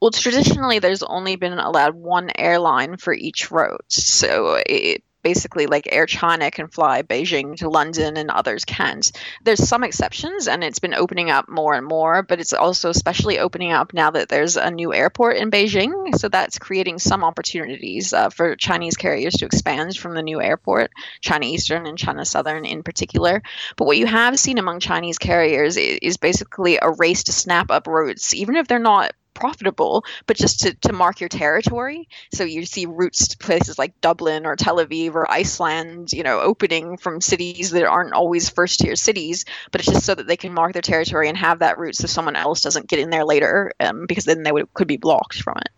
Well, 0.00 0.10
traditionally, 0.10 0.78
there's 0.78 1.02
only 1.02 1.36
been 1.36 1.54
allowed 1.54 1.94
one 1.94 2.30
airline 2.36 2.98
for 2.98 3.14
each 3.14 3.50
route. 3.50 3.84
So 3.88 4.60
it, 4.66 5.02
basically 5.26 5.66
like 5.66 5.88
Air 5.90 6.06
China 6.06 6.52
can 6.52 6.68
fly 6.68 7.02
Beijing 7.02 7.56
to 7.56 7.68
London 7.68 8.16
and 8.16 8.30
others 8.30 8.64
can't. 8.64 9.10
There's 9.42 9.68
some 9.68 9.82
exceptions 9.82 10.46
and 10.46 10.62
it's 10.62 10.78
been 10.78 10.94
opening 10.94 11.30
up 11.30 11.48
more 11.48 11.74
and 11.74 11.84
more, 11.84 12.22
but 12.22 12.38
it's 12.38 12.52
also 12.52 12.90
especially 12.90 13.40
opening 13.40 13.72
up 13.72 13.92
now 13.92 14.12
that 14.12 14.28
there's 14.28 14.56
a 14.56 14.70
new 14.70 14.94
airport 14.94 15.38
in 15.38 15.50
Beijing. 15.50 16.16
So 16.16 16.28
that's 16.28 16.60
creating 16.60 17.00
some 17.00 17.24
opportunities 17.24 18.12
uh, 18.12 18.30
for 18.30 18.54
Chinese 18.54 18.96
carriers 18.96 19.34
to 19.38 19.46
expand 19.46 19.96
from 19.96 20.14
the 20.14 20.22
new 20.22 20.40
airport, 20.40 20.92
China 21.22 21.46
Eastern 21.46 21.88
and 21.88 21.98
China 21.98 22.24
Southern 22.24 22.64
in 22.64 22.84
particular. 22.84 23.42
But 23.76 23.86
what 23.86 23.96
you 23.96 24.06
have 24.06 24.38
seen 24.38 24.58
among 24.58 24.78
Chinese 24.78 25.18
carriers 25.18 25.76
is, 25.76 25.98
is 26.02 26.16
basically 26.18 26.78
a 26.80 26.92
race 26.92 27.24
to 27.24 27.32
snap 27.32 27.72
up 27.72 27.88
routes, 27.88 28.32
even 28.32 28.54
if 28.54 28.68
they're 28.68 28.78
not 28.78 29.10
profitable, 29.36 30.04
but 30.26 30.36
just 30.36 30.60
to, 30.60 30.74
to 30.74 30.92
mark 30.92 31.20
your 31.20 31.28
territory. 31.28 32.08
So 32.32 32.42
you 32.42 32.66
see 32.66 32.86
routes 32.86 33.28
to 33.28 33.38
places 33.38 33.78
like 33.78 34.00
Dublin 34.00 34.46
or 34.46 34.56
Tel 34.56 34.78
Aviv 34.78 35.14
or 35.14 35.30
Iceland, 35.30 36.12
you 36.12 36.24
know, 36.24 36.40
opening 36.40 36.96
from 36.96 37.20
cities 37.20 37.70
that 37.70 37.84
aren't 37.84 38.14
always 38.14 38.48
first 38.48 38.80
tier 38.80 38.96
cities, 38.96 39.44
but 39.70 39.80
it's 39.80 39.90
just 39.90 40.06
so 40.06 40.14
that 40.14 40.26
they 40.26 40.36
can 40.36 40.52
mark 40.52 40.72
their 40.72 40.82
territory 40.82 41.28
and 41.28 41.38
have 41.38 41.60
that 41.60 41.78
route 41.78 41.94
so 41.94 42.06
someone 42.06 42.34
else 42.34 42.62
doesn't 42.62 42.88
get 42.88 42.98
in 42.98 43.10
there 43.10 43.24
later 43.24 43.72
um, 43.78 44.06
because 44.06 44.24
then 44.24 44.42
they 44.42 44.52
would, 44.52 44.72
could 44.74 44.88
be 44.88 44.96
blocked 44.96 45.40
from 45.40 45.58
it. 45.58 45.70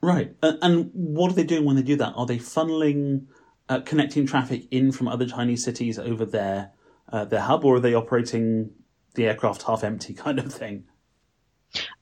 Right. 0.00 0.34
And 0.42 0.90
what 0.92 1.32
are 1.32 1.34
they 1.34 1.44
doing 1.44 1.64
when 1.64 1.76
they 1.76 1.82
do 1.82 1.96
that? 1.96 2.12
Are 2.14 2.26
they 2.26 2.38
funneling, 2.38 3.26
uh, 3.68 3.80
connecting 3.80 4.26
traffic 4.26 4.66
in 4.70 4.92
from 4.92 5.08
other 5.08 5.26
Chinese 5.26 5.64
cities 5.64 5.98
over 5.98 6.24
their, 6.24 6.70
uh, 7.10 7.24
their 7.24 7.40
hub, 7.40 7.64
or 7.64 7.76
are 7.76 7.80
they 7.80 7.94
operating 7.94 8.70
the 9.14 9.26
aircraft 9.26 9.62
half 9.62 9.82
empty 9.82 10.14
kind 10.24 10.38
of 10.38 10.52
thing? 10.52 10.84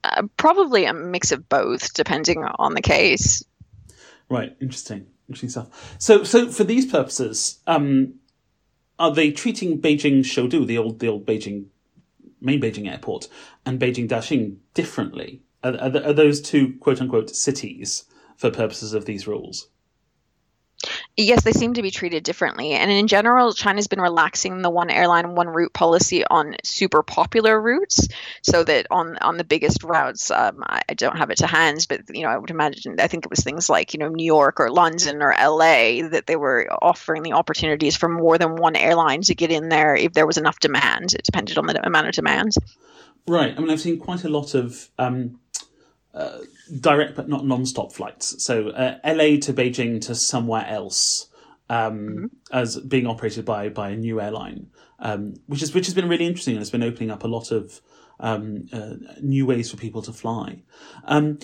Uh, 0.04 0.23
probably 0.37 0.85
a 0.85 0.92
mix 0.92 1.32
of 1.32 1.49
both, 1.49 1.94
depending 1.94 2.44
on 2.59 2.75
the 2.75 2.82
case. 2.82 3.44
Right. 4.28 4.56
Interesting. 4.61 5.06
Interesting 5.28 5.50
stuff. 5.50 5.97
So, 5.99 6.25
so 6.25 6.49
for 6.49 6.64
these 6.64 6.87
purposes, 6.87 7.61
um, 7.66 8.14
are 8.99 9.14
they 9.14 9.30
treating 9.30 9.80
Beijing 9.80 10.21
Shoudu, 10.21 10.66
the 10.66 10.78
old, 10.78 10.99
the 10.99 11.09
old 11.09 11.26
Beijing, 11.26 11.66
main 12.40 12.61
Beijing 12.61 12.90
airport, 12.90 13.28
and 13.64 13.80
Beijing 13.80 14.09
Daxing 14.09 14.56
differently? 14.75 15.42
Are, 15.62 15.75
are, 15.76 15.97
are 16.04 16.12
those 16.12 16.40
two 16.40 16.75
quote 16.80 17.00
unquote 17.00 17.30
cities 17.30 18.04
for 18.37 18.50
purposes 18.50 18.94
of 18.94 19.04
these 19.04 19.26
rules? 19.26 19.68
Yes, 21.16 21.45
they 21.45 21.52
seem 21.52 21.75
to 21.75 21.83
be 21.83 21.90
treated 21.90 22.25
differently. 22.25 22.73
And 22.73 22.90
in 22.90 23.07
general, 23.07 23.52
China's 23.52 23.87
been 23.87 24.00
relaxing 24.00 24.62
the 24.62 24.71
one 24.71 24.88
airline, 24.88 25.35
one 25.35 25.49
route 25.49 25.75
policy 25.75 26.25
on 26.25 26.57
super 26.64 27.02
popular 27.02 27.61
routes, 27.61 28.09
so 28.42 28.64
that 28.64 28.87
on 28.90 29.19
on 29.19 29.37
the 29.37 29.45
biggest 29.45 29.85
routes, 29.85 30.31
um, 30.31 30.62
I, 30.62 30.81
I, 30.88 30.95
don't 30.95 31.19
have 31.19 31.31
it 31.31 31.38
to 31.38 31.47
hand, 31.47 31.85
but 31.87 32.00
you 32.14 32.23
know, 32.23 32.31
I 32.31 32.38
would 32.38 32.50
imagine, 32.50 32.97
I 32.99 33.09
think 33.09 33.26
it 33.26 33.31
was 33.31 33.40
things 33.40 33.69
like 33.69 33.92
you 33.92 33.99
know 33.99 34.09
New 34.09 34.25
York 34.25 34.59
or 34.59 34.71
London 34.71 35.21
or 35.21 35.35
LA 35.38 36.09
that 36.09 36.25
they 36.26 36.37
were 36.37 36.66
offering 36.81 37.23
the 37.23 37.35
opportunities 37.35 37.95
for 37.95 38.09
more 38.09 38.38
than 38.38 38.57
one 38.57 38.75
airline 38.75 39.21
to 39.23 39.35
get 39.35 39.50
in 39.50 39.69
there 39.69 39.95
if 39.95 40.14
there 40.14 40.26
was 40.26 40.38
enough 40.38 40.61
demand. 40.61 41.12
It 41.12 41.25
depended 41.25 41.59
on 41.59 41.66
the 41.66 41.87
amount 41.87 42.09
of 42.09 42.14
demand. 42.14 42.52
Right. 43.28 43.54
I 43.54 43.61
mean, 43.61 43.71
I've 43.71 43.83
seen 43.83 43.99
quite 43.99 44.25
a 44.25 44.31
lot 44.31 44.54
of. 44.54 44.88
Um, 44.99 45.40
uh, 46.14 46.38
direct 46.81 47.16
but 47.16 47.28
not 47.28 47.45
non-stop 47.45 47.92
flights. 47.92 48.42
So 48.42 48.71
uh, 48.71 48.99
LA 49.04 49.38
to 49.40 49.52
Beijing 49.52 50.00
to 50.07 50.14
somewhere 50.14 50.66
else 50.66 51.28
um, 51.69 51.99
mm-hmm. 51.99 52.26
as 52.52 52.78
being 52.81 53.07
operated 53.07 53.45
by 53.45 53.69
by 53.69 53.90
a 53.90 53.97
new 53.97 54.21
airline, 54.21 54.69
um, 54.99 55.35
which 55.47 55.62
is 55.62 55.75
which 55.75 55.87
has 55.87 55.95
been 55.95 56.09
really 56.09 56.26
interesting 56.26 56.54
and 56.54 56.61
it's 56.61 56.71
been 56.71 56.83
opening 56.83 57.11
up 57.11 57.25
a 57.25 57.28
lot 57.28 57.50
of 57.50 57.81
um, 58.21 58.69
uh, 58.73 58.95
new 59.21 59.47
ways 59.47 59.71
for 59.71 59.76
people 59.76 60.02
to 60.02 60.12
fly. 60.12 60.62
Um, 61.04 61.38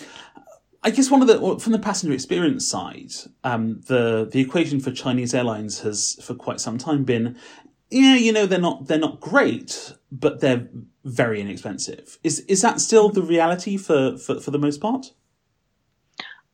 I 0.82 0.90
guess 0.90 1.10
one 1.10 1.22
of 1.22 1.28
the 1.28 1.58
from 1.58 1.72
the 1.72 1.78
passenger 1.78 2.14
experience 2.14 2.66
side, 2.66 3.12
um, 3.42 3.80
the 3.86 4.28
the 4.30 4.40
equation 4.40 4.80
for 4.80 4.92
Chinese 4.92 5.34
airlines 5.34 5.80
has 5.80 6.18
for 6.22 6.34
quite 6.34 6.60
some 6.60 6.78
time 6.78 7.04
been 7.04 7.36
yeah, 7.90 8.16
you 8.16 8.32
know, 8.32 8.46
they're 8.46 8.60
not 8.60 8.86
they're 8.86 8.98
not 8.98 9.20
great, 9.20 9.94
but 10.10 10.40
they're 10.40 10.68
very 11.04 11.40
inexpensive. 11.40 12.18
Is 12.22 12.40
is 12.40 12.62
that 12.62 12.80
still 12.80 13.08
the 13.08 13.22
reality 13.22 13.76
for 13.76 14.18
for, 14.18 14.40
for 14.40 14.50
the 14.50 14.58
most 14.58 14.80
part? 14.80 15.12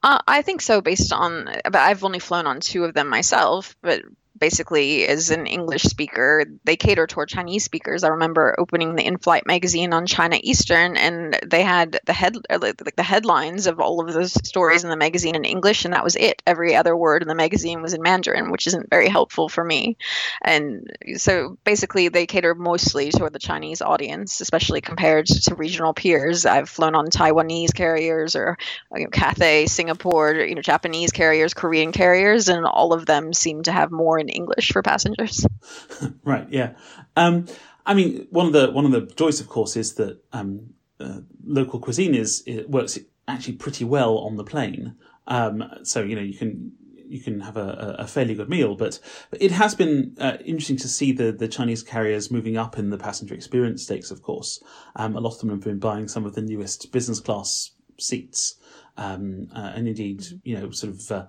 Uh, 0.02 0.20
I 0.28 0.42
think 0.42 0.60
so, 0.60 0.80
based 0.80 1.12
on. 1.12 1.48
But 1.64 1.76
I've 1.76 2.04
only 2.04 2.18
flown 2.18 2.46
on 2.46 2.60
two 2.60 2.84
of 2.84 2.94
them 2.94 3.08
myself. 3.08 3.74
But 3.80 4.02
basically 4.38 5.02
is 5.02 5.30
an 5.30 5.46
English 5.46 5.84
speaker, 5.84 6.44
they 6.64 6.76
cater 6.76 7.06
toward 7.06 7.28
Chinese 7.28 7.64
speakers. 7.64 8.04
I 8.04 8.08
remember 8.08 8.54
opening 8.58 8.94
the 8.94 9.06
in-flight 9.06 9.46
magazine 9.46 9.92
on 9.92 10.06
China 10.06 10.38
Eastern, 10.42 10.96
and 10.96 11.38
they 11.46 11.62
had 11.62 12.00
the 12.06 12.12
head 12.12 12.36
uh, 12.50 12.58
like 12.60 12.96
the 12.96 13.02
headlines 13.02 13.66
of 13.66 13.80
all 13.80 14.00
of 14.00 14.12
those 14.12 14.32
stories 14.46 14.84
in 14.84 14.90
the 14.90 14.96
magazine 14.96 15.34
in 15.34 15.44
English, 15.44 15.84
and 15.84 15.94
that 15.94 16.04
was 16.04 16.16
it. 16.16 16.42
Every 16.46 16.74
other 16.74 16.96
word 16.96 17.22
in 17.22 17.28
the 17.28 17.34
magazine 17.34 17.80
was 17.80 17.94
in 17.94 18.02
Mandarin, 18.02 18.50
which 18.50 18.66
isn't 18.66 18.90
very 18.90 19.08
helpful 19.08 19.48
for 19.48 19.62
me. 19.62 19.96
And 20.42 20.90
so 21.16 21.56
basically, 21.64 22.08
they 22.08 22.26
cater 22.26 22.54
mostly 22.54 23.10
toward 23.10 23.32
the 23.32 23.38
Chinese 23.38 23.82
audience, 23.82 24.40
especially 24.40 24.80
compared 24.80 25.26
to 25.26 25.54
regional 25.54 25.94
peers. 25.94 26.44
I've 26.44 26.68
flown 26.68 26.94
on 26.94 27.06
Taiwanese 27.06 27.74
carriers 27.74 28.34
or 28.34 28.58
you 28.94 29.04
know, 29.04 29.10
Cathay, 29.10 29.66
Singapore, 29.66 30.34
you 30.34 30.54
know, 30.56 30.62
Japanese 30.62 31.12
carriers, 31.12 31.54
Korean 31.54 31.92
carriers, 31.92 32.48
and 32.48 32.66
all 32.66 32.92
of 32.92 33.06
them 33.06 33.32
seem 33.32 33.62
to 33.62 33.72
have 33.72 33.90
more 33.90 34.23
in 34.24 34.28
English 34.28 34.72
for 34.72 34.82
passengers. 34.82 35.46
right. 36.24 36.46
Yeah. 36.50 36.74
Um, 37.16 37.46
I 37.86 37.94
mean, 37.94 38.26
one 38.30 38.46
of 38.46 38.52
the 38.52 38.70
one 38.70 38.84
of 38.84 38.92
the 38.92 39.02
joys, 39.14 39.40
of 39.40 39.48
course, 39.48 39.76
is 39.76 39.94
that 39.94 40.20
um, 40.32 40.74
uh, 41.00 41.20
local 41.44 41.78
cuisine 41.78 42.14
is 42.14 42.42
it 42.46 42.70
works 42.70 42.98
actually 43.28 43.54
pretty 43.54 43.84
well 43.84 44.18
on 44.18 44.36
the 44.36 44.44
plane. 44.44 44.96
Um, 45.26 45.64
so 45.82 46.02
you 46.02 46.16
know 46.16 46.22
you 46.22 46.36
can 46.36 46.72
you 47.06 47.20
can 47.20 47.40
have 47.40 47.56
a, 47.56 47.96
a 47.98 48.06
fairly 48.06 48.34
good 48.34 48.48
meal, 48.48 48.74
but 48.74 48.98
it 49.38 49.50
has 49.50 49.74
been 49.74 50.16
uh, 50.18 50.38
interesting 50.44 50.78
to 50.78 50.88
see 50.88 51.12
the, 51.12 51.32
the 51.32 51.46
Chinese 51.46 51.82
carriers 51.82 52.30
moving 52.30 52.56
up 52.56 52.78
in 52.78 52.90
the 52.90 52.98
passenger 52.98 53.34
experience 53.34 53.82
stakes. 53.84 54.10
Of 54.10 54.22
course, 54.22 54.62
um, 54.96 55.14
a 55.14 55.20
lot 55.20 55.34
of 55.34 55.40
them 55.40 55.50
have 55.50 55.60
been 55.60 55.78
buying 55.78 56.08
some 56.08 56.24
of 56.24 56.34
the 56.34 56.42
newest 56.42 56.90
business 56.92 57.20
class 57.20 57.72
seats 57.98 58.56
um, 58.96 59.48
uh, 59.54 59.72
and 59.74 59.88
indeed, 59.88 60.24
you 60.44 60.58
know, 60.58 60.70
sort 60.70 60.94
of 60.94 61.10
uh, 61.10 61.26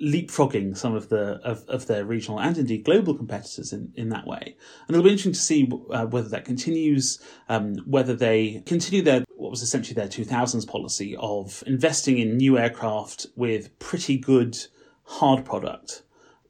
leapfrogging 0.00 0.76
some 0.76 0.94
of 0.94 1.08
the 1.08 1.40
of, 1.44 1.64
of 1.68 1.86
their 1.86 2.04
regional 2.04 2.40
and 2.40 2.58
indeed 2.58 2.84
global 2.84 3.14
competitors 3.14 3.72
in, 3.72 3.92
in 3.94 4.08
that 4.08 4.26
way. 4.26 4.56
And 4.86 4.96
it'll 4.96 5.04
be 5.04 5.10
interesting 5.10 5.32
to 5.32 5.38
see 5.38 5.70
uh, 5.90 6.06
whether 6.06 6.28
that 6.28 6.44
continues, 6.44 7.20
um, 7.48 7.76
whether 7.86 8.14
they 8.14 8.62
continue 8.66 9.02
their 9.02 9.24
what 9.36 9.50
was 9.50 9.62
essentially 9.62 9.94
their 9.94 10.08
2000s 10.08 10.66
policy 10.66 11.16
of 11.18 11.62
investing 11.66 12.18
in 12.18 12.36
new 12.36 12.58
aircraft 12.58 13.26
with 13.36 13.78
pretty 13.78 14.18
good 14.18 14.58
hard 15.04 15.44
product, 15.44 16.02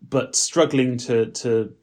but 0.06 0.34
struggling 0.34 0.96
to 0.98 1.26
to 1.26 1.74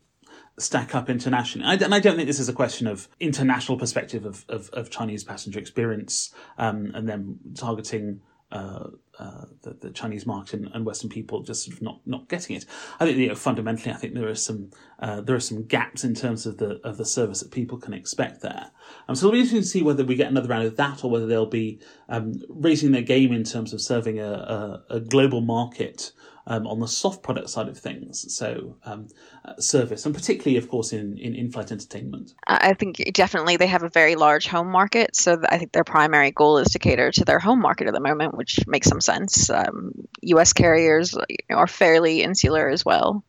stack 0.57 0.95
up 0.95 1.09
internationally. 1.09 1.67
and 1.83 1.93
I 1.93 1.99
don't 1.99 2.15
think 2.15 2.27
this 2.27 2.39
is 2.39 2.47
a 2.47 2.53
question 2.53 2.87
of 2.87 3.09
international 3.19 3.77
perspective 3.77 4.25
of, 4.25 4.45
of, 4.47 4.69
of 4.69 4.89
Chinese 4.89 5.23
passenger 5.23 5.59
experience 5.59 6.33
um, 6.57 6.91
and 6.95 7.09
then 7.09 7.39
targeting 7.55 8.21
uh, 8.51 8.87
uh, 9.17 9.45
the, 9.63 9.73
the, 9.81 9.89
Chinese 9.89 10.25
market 10.25 10.59
and, 10.59 10.69
and, 10.73 10.85
Western 10.85 11.09
people 11.09 11.41
just 11.41 11.65
sort 11.65 11.75
of 11.75 11.81
not, 11.81 11.99
not 12.05 12.29
getting 12.29 12.55
it. 12.55 12.65
I 12.99 13.05
think 13.05 13.17
you 13.17 13.27
know 13.27 13.35
fundamentally, 13.35 13.91
I 13.91 13.95
think 13.97 14.13
there 14.13 14.27
are 14.27 14.35
some 14.35 14.69
uh, 14.99 15.21
there 15.21 15.35
are 15.35 15.41
some 15.41 15.63
gaps 15.65 16.03
in 16.03 16.13
terms 16.13 16.45
of 16.45 16.57
the 16.57 16.79
of 16.83 16.97
the 16.97 17.05
service 17.05 17.39
that 17.39 17.51
people 17.51 17.79
can 17.79 17.93
expect 17.93 18.41
there. 18.41 18.71
Um, 19.07 19.15
so 19.15 19.25
it'll 19.25 19.33
be 19.33 19.39
interesting 19.39 19.61
to 19.61 19.67
see 19.67 19.81
whether 19.81 20.05
we 20.05 20.15
get 20.15 20.29
another 20.29 20.47
round 20.47 20.65
of 20.65 20.75
that 20.77 21.03
or 21.03 21.09
whether 21.09 21.25
they'll 21.25 21.47
be 21.47 21.79
um, 22.07 22.33
raising 22.49 22.91
their 22.91 23.01
game 23.01 23.33
in 23.33 23.43
terms 23.43 23.73
of 23.73 23.81
serving 23.81 24.19
a, 24.19 24.31
a, 24.31 24.83
a 24.91 24.99
global 24.99 25.41
market 25.41 26.11
um, 26.47 26.67
on 26.67 26.79
the 26.79 26.87
soft 26.87 27.23
product 27.23 27.49
side 27.49 27.67
of 27.67 27.77
things. 27.77 28.33
So 28.35 28.77
um, 28.85 29.07
uh, 29.43 29.59
service, 29.59 30.05
and 30.05 30.13
particularly, 30.13 30.57
of 30.57 30.69
course, 30.69 30.93
in, 30.93 31.17
in 31.17 31.35
in-flight 31.35 31.71
entertainment. 31.71 32.33
I 32.47 32.73
think 32.73 32.97
definitely 33.13 33.57
they 33.57 33.67
have 33.67 33.83
a 33.83 33.89
very 33.89 34.15
large 34.15 34.47
home 34.47 34.69
market. 34.69 35.15
So 35.15 35.41
I 35.49 35.57
think 35.57 35.71
their 35.71 35.83
primary 35.83 36.31
goal 36.31 36.57
is 36.57 36.69
to 36.69 36.79
cater 36.79 37.11
to 37.11 37.25
their 37.25 37.39
home 37.39 37.61
market 37.61 37.87
at 37.87 37.93
the 37.93 37.99
moment, 37.99 38.37
which 38.37 38.59
makes 38.67 38.87
some 38.87 39.01
sense. 39.01 39.49
Um, 39.49 40.07
U.S. 40.21 40.53
carriers 40.53 41.17
are 41.49 41.67
fairly 41.67 42.21
insular 42.21 42.69
as 42.69 42.85
well 42.85 43.23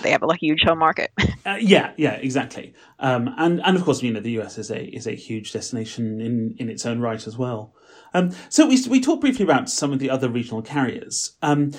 they 0.00 0.10
have 0.10 0.22
a 0.22 0.34
huge 0.36 0.62
home 0.64 0.78
market. 0.78 1.10
uh, 1.46 1.56
yeah, 1.60 1.92
yeah, 1.96 2.14
exactly. 2.14 2.74
Um, 2.98 3.28
and 3.36 3.60
and 3.64 3.76
of 3.76 3.84
course, 3.84 4.02
you 4.02 4.12
know, 4.12 4.20
the 4.20 4.40
US 4.40 4.58
is 4.58 4.70
a 4.70 4.84
is 4.84 5.06
a 5.06 5.14
huge 5.14 5.52
destination 5.52 6.20
in 6.20 6.54
in 6.58 6.68
its 6.68 6.86
own 6.86 7.00
right 7.00 7.24
as 7.26 7.36
well. 7.36 7.74
Um, 8.14 8.30
so 8.48 8.66
we 8.66 8.78
we 8.88 9.00
talked 9.00 9.20
briefly 9.20 9.44
about 9.44 9.70
some 9.70 9.92
of 9.92 9.98
the 9.98 10.10
other 10.10 10.28
regional 10.28 10.62
carriers. 10.62 11.36
Um, 11.42 11.72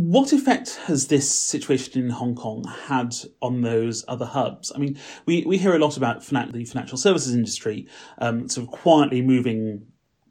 what 0.00 0.32
effect 0.32 0.76
has 0.86 1.08
this 1.08 1.30
situation 1.30 2.02
in 2.02 2.08
Hong 2.08 2.34
Kong 2.34 2.64
had 2.86 3.14
on 3.42 3.60
those 3.60 4.02
other 4.08 4.24
hubs? 4.24 4.72
I 4.74 4.78
mean, 4.78 4.98
we, 5.26 5.44
we 5.44 5.58
hear 5.58 5.74
a 5.74 5.78
lot 5.78 5.98
about 5.98 6.22
the 6.22 6.64
financial 6.64 6.96
services 6.96 7.34
industry 7.34 7.86
um, 8.16 8.48
sort 8.48 8.66
of 8.66 8.72
quietly 8.72 9.20
moving 9.20 9.86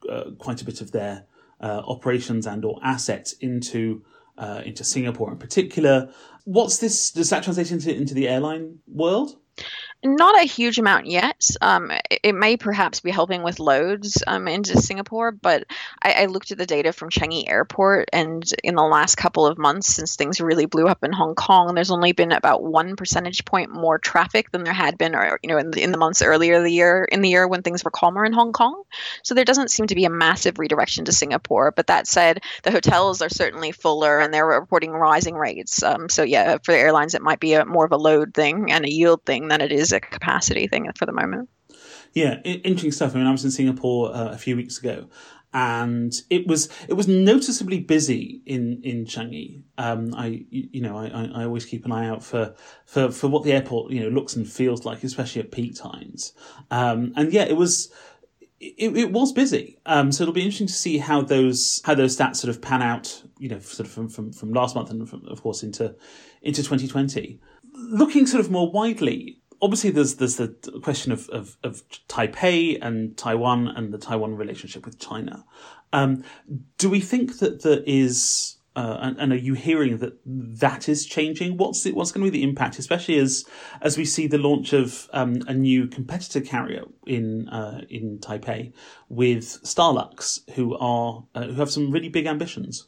uh, 0.10 0.32
quite 0.40 0.64
a 0.64 0.66
bit 0.66 0.82
of 0.82 0.92
their 0.92 1.26
uh, 1.62 1.84
operations 1.86 2.48
and 2.48 2.66
or 2.66 2.80
assets 2.84 3.34
into 3.34 4.04
uh, 4.40 4.64
into 4.66 4.84
Singapore 4.84 5.32
in 5.32 5.38
particular. 5.38 6.12
What's 6.46 6.80
this? 6.80 7.12
Does 7.12 7.30
that 7.30 7.44
translate 7.44 7.72
into 7.72 7.96
into 7.96 8.16
the 8.16 8.28
airline 8.28 8.80
world? 8.88 9.38
Not 10.02 10.42
a 10.42 10.48
huge 10.48 10.80
amount 10.80 11.08
yet. 11.08 11.46
Um, 11.60 11.92
it, 12.10 12.34
may 12.34 12.56
perhaps 12.56 13.02
be 13.02 13.12
helping 13.12 13.44
with 13.44 13.60
loads 13.60 14.24
um, 14.26 14.48
into 14.48 14.80
Singapore, 14.82 15.34
but 15.34 15.66
I, 16.02 16.14
I, 16.14 16.26
looked 16.28 16.52
at 16.52 16.58
the 16.58 16.66
data 16.66 16.94
from 16.94 17.10
Changi 17.10 17.50
Airport, 17.50 18.08
and 18.14 18.50
in 18.64 18.76
the 18.76 18.84
last 18.84 19.16
couple 19.16 19.46
of 19.46 19.58
months, 19.58 19.94
since 19.94 20.16
things 20.16 20.40
really 20.40 20.68
blew 20.68 20.88
up 20.88 21.04
in 21.04 21.12
Hong 21.12 21.36
Kong, 21.36 21.76
there's 21.76 21.92
only 21.92 22.14
been 22.14 22.32
about 22.32 22.64
one 22.64 22.96
percentage 22.96 23.44
point 23.44 23.72
more 23.72 24.00
traffic 24.00 24.52
than 24.52 24.64
there 24.64 24.72
had 24.72 24.98
been, 24.98 25.16
or 25.16 25.38
you 25.44 25.50
know, 25.50 25.58
in 25.58 25.72
the, 25.72 25.84
in 25.84 25.92
the 25.92 25.98
months 25.98 26.22
earlier 26.22 26.62
the 26.64 26.72
year 26.72 27.04
in 27.04 27.22
the 27.22 27.30
year 27.30 27.46
when 27.46 27.62
things 27.62 27.84
were 27.84 27.92
calmer 27.92 28.24
in 28.24 28.32
Hong 28.32 28.54
Kong. 28.54 28.84
So 29.24 29.36
there 29.36 29.44
doesn't 29.44 29.70
seem 29.70 29.88
to 29.88 29.96
be 29.96 30.06
a 30.06 30.10
massive 30.10 30.60
redirection 30.60 31.04
to 31.06 31.12
Singapore. 31.12 31.74
But 31.76 31.88
that 31.88 32.08
said, 32.08 32.42
the 32.64 32.72
hotels 32.72 33.22
are 33.22 33.28
certainly 33.28 33.74
fuller, 33.74 34.20
and 34.20 34.34
they're 34.34 34.48
reporting 34.48 34.92
rising 34.92 35.36
rates. 35.36 35.84
Um, 35.84 36.08
so 36.08 36.24
yeah, 36.24 36.58
for 36.64 36.72
the 36.72 36.80
airlines, 36.80 37.16
it 37.16 37.22
might 37.22 37.42
be 37.42 37.56
a, 37.56 37.66
more 37.66 37.84
of 37.84 37.92
a 37.92 37.98
load 37.98 38.34
thing 38.34 38.72
and 38.72 38.86
a 38.86 38.90
yield 38.90 39.26
thing 39.26 39.50
than 39.50 39.60
it 39.60 39.74
is 39.74 39.89
is 39.90 39.94
a 39.94 40.00
capacity 40.00 40.68
thing 40.68 40.88
for 40.98 41.06
the 41.06 41.12
moment. 41.12 41.50
Yeah, 42.14 42.42
interesting 42.44 42.92
stuff. 42.92 43.16
I 43.16 43.20
mean, 43.20 43.28
I 43.28 43.32
was 43.32 43.46
in 43.46 43.52
Singapore 43.52 44.16
uh, 44.16 44.30
a 44.30 44.38
few 44.38 44.56
weeks 44.56 44.80
ago, 44.80 45.08
and 45.54 46.14
it 46.30 46.48
was 46.48 46.70
it 46.88 46.94
was 46.94 47.08
noticeably 47.08 47.80
busy 47.80 48.42
in 48.46 48.82
in 48.84 49.06
Changi. 49.06 49.64
Um, 49.78 50.14
I 50.16 50.46
you 50.50 50.82
know 50.82 50.98
I, 50.98 51.08
I 51.08 51.44
always 51.46 51.66
keep 51.66 51.86
an 51.86 51.92
eye 51.92 52.08
out 52.08 52.24
for, 52.24 52.56
for 52.86 53.12
for 53.12 53.28
what 53.28 53.44
the 53.44 53.54
airport 53.54 53.92
you 53.92 54.02
know 54.02 54.10
looks 54.10 54.36
and 54.36 54.48
feels 54.48 54.86
like, 54.86 55.04
especially 55.04 55.42
at 55.42 55.52
peak 55.52 55.76
times. 55.76 56.34
Um, 56.72 57.14
and 57.16 57.34
yeah, 57.34 57.44
it 57.44 57.58
was. 57.58 57.92
It, 58.62 58.98
it 58.98 59.14
was 59.14 59.32
busy, 59.32 59.80
um, 59.86 60.12
so 60.12 60.22
it'll 60.22 60.34
be 60.34 60.42
interesting 60.42 60.68
to 60.68 60.74
see 60.74 60.98
how 60.98 61.22
those 61.22 61.82
how 61.86 61.96
those 61.96 62.18
stats 62.18 62.36
sort 62.36 62.50
of 62.54 62.62
pan 62.62 62.82
out. 62.82 63.24
You 63.38 63.48
know, 63.48 63.60
sort 63.60 63.88
of 63.88 63.94
from 63.94 64.10
from, 64.10 64.34
from 64.34 64.52
last 64.52 64.76
month 64.76 64.90
and 64.90 65.08
from, 65.08 65.26
of 65.30 65.42
course 65.42 65.64
into 65.64 65.96
into 66.42 66.62
2020. 66.62 67.40
Looking 67.74 68.28
sort 68.28 68.44
of 68.44 68.52
more 68.52 68.70
widely, 68.70 69.39
obviously 69.62 69.92
there's 69.92 70.16
there's 70.16 70.38
the 70.38 70.50
question 70.84 71.12
of, 71.12 71.30
of, 71.30 71.58
of 71.64 71.84
Taipei 72.08 72.78
and 72.82 73.18
Taiwan 73.18 73.68
and 73.68 73.94
the 73.94 73.98
Taiwan 73.98 74.36
relationship 74.36 74.86
with 74.86 75.00
China. 75.00 75.46
Um, 75.92 76.24
do 76.78 76.90
we 76.90 77.00
think 77.00 77.40
that 77.40 77.64
there 77.64 77.82
is 77.86 78.58
uh, 78.76 78.98
and, 79.02 79.18
and, 79.20 79.34
are 79.34 79.38
you 79.38 79.56
hearing 79.56 79.98
that 79.98 80.14
that 80.26 80.88
is 80.88 81.06
changing? 81.06 81.58
What's 81.58 81.84
the, 81.84 81.92
what's 81.92 82.12
going 82.12 82.24
to 82.24 82.32
be 82.32 82.38
the 82.38 82.48
impact, 82.48 82.78
especially 82.78 83.18
as 83.18 83.44
as 83.82 83.98
we 83.98 84.06
see 84.06 84.28
the 84.28 84.38
launch 84.38 84.74
of 84.74 85.10
um, 85.12 85.42
a 85.48 85.54
new 85.54 85.88
competitor 85.88 86.40
carrier 86.40 86.84
in 87.06 87.50
uh, 87.50 87.82
in 87.90 88.20
Taipei 88.20 88.72
with 89.10 89.44
Starlux, 89.64 90.48
who 90.52 90.78
are 90.78 91.26
uh, 91.34 91.46
who 91.46 91.56
have 91.56 91.72
some 91.72 91.92
really 91.92 92.10
big 92.10 92.28
ambitions? 92.28 92.88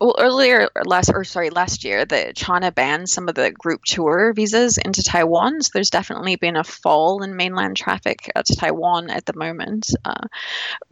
Well 0.00 0.14
earlier 0.18 0.68
last 0.84 1.10
or 1.12 1.24
sorry 1.24 1.50
last 1.50 1.82
year 1.82 2.04
that 2.04 2.36
china 2.36 2.70
banned 2.70 3.08
some 3.08 3.28
of 3.28 3.34
the 3.34 3.50
group 3.50 3.84
tour 3.84 4.32
visas 4.32 4.78
into 4.78 5.02
taiwan. 5.02 5.60
So 5.60 5.70
there's 5.74 5.90
definitely 5.90 6.36
been 6.36 6.56
a 6.56 6.62
fall 6.62 7.22
in 7.22 7.36
mainland 7.36 7.76
traffic 7.76 8.30
to 8.34 8.56
taiwan 8.56 9.10
at 9.10 9.26
the 9.26 9.36
moment 9.36 9.92
uh, 10.04 10.26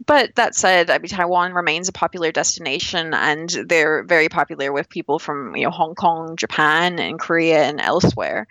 but 0.05 0.35
that 0.35 0.55
said 0.55 0.89
i 0.89 0.97
mean 0.97 1.09
taiwan 1.09 1.53
remains 1.53 1.87
a 1.87 1.93
popular 1.93 2.31
destination 2.31 3.13
and 3.13 3.49
they're 3.49 4.03
very 4.03 4.27
popular 4.27 4.73
with 4.73 4.89
people 4.89 5.19
from 5.19 5.55
you 5.55 5.63
know 5.63 5.71
hong 5.71 5.95
kong 5.95 6.35
japan 6.35 6.99
and 6.99 7.19
korea 7.19 7.63
and 7.63 7.79
elsewhere. 7.79 8.47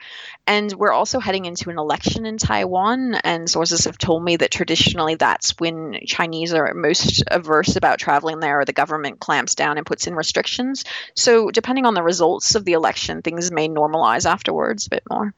And 0.48 0.72
we're 0.72 0.92
also 0.92 1.18
heading 1.18 1.44
into 1.44 1.70
an 1.70 1.78
election 1.78 2.24
in 2.24 2.38
taiwan 2.38 3.16
and 3.16 3.50
sources 3.50 3.84
have 3.84 3.98
told 3.98 4.24
me 4.24 4.36
that 4.36 4.50
traditionally 4.50 5.16
that's 5.16 5.58
when 5.58 5.98
chinese 6.06 6.54
are 6.54 6.72
most 6.72 7.24
averse 7.26 7.76
about 7.76 7.98
traveling 7.98 8.40
there 8.40 8.60
or 8.60 8.64
the 8.64 8.72
government 8.72 9.18
clamps 9.20 9.54
down 9.54 9.76
and 9.76 9.86
puts 9.86 10.06
in 10.06 10.14
restrictions 10.14 10.45
restrictions. 10.46 10.84
So 11.14 11.50
depending 11.50 11.86
on 11.86 11.94
the 11.94 12.02
results 12.02 12.54
of 12.54 12.64
the 12.64 12.72
election, 12.72 13.22
things 13.22 13.50
may 13.50 13.68
normalize 13.68 14.28
afterwards 14.28 14.86
a 14.86 14.90
bit 14.90 15.02
more. 15.10 15.34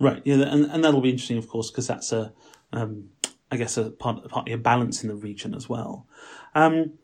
Right. 0.00 0.22
Yeah, 0.24 0.36
and, 0.36 0.64
and 0.70 0.84
that'll 0.84 1.00
be 1.00 1.10
interesting, 1.10 1.38
of 1.38 1.48
course, 1.48 1.70
because 1.70 1.86
that's 1.86 2.12
a, 2.12 2.32
um, 2.72 3.10
I 3.50 3.56
guess, 3.56 3.76
a 3.76 3.90
part, 3.90 4.28
partly 4.28 4.52
a 4.52 4.58
balance 4.58 5.02
in 5.02 5.08
the 5.08 5.14
region 5.14 5.54
as 5.54 5.68
well. 5.68 6.06
Um, 6.54 6.94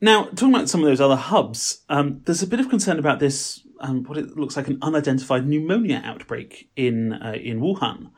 now, 0.00 0.24
talking 0.24 0.54
about 0.54 0.68
some 0.68 0.80
of 0.80 0.86
those 0.86 1.00
other 1.00 1.16
hubs, 1.16 1.82
um, 1.88 2.22
there's 2.24 2.42
a 2.42 2.46
bit 2.46 2.58
of 2.58 2.68
concern 2.68 2.98
about 2.98 3.20
this, 3.20 3.60
um, 3.80 4.02
what 4.04 4.18
it 4.18 4.36
looks 4.36 4.56
like 4.56 4.66
an 4.66 4.78
unidentified 4.82 5.46
pneumonia 5.46 6.02
outbreak 6.04 6.70
in 6.74 7.12
uh, 7.12 7.36
in 7.40 7.60
Wuhan. 7.60 8.10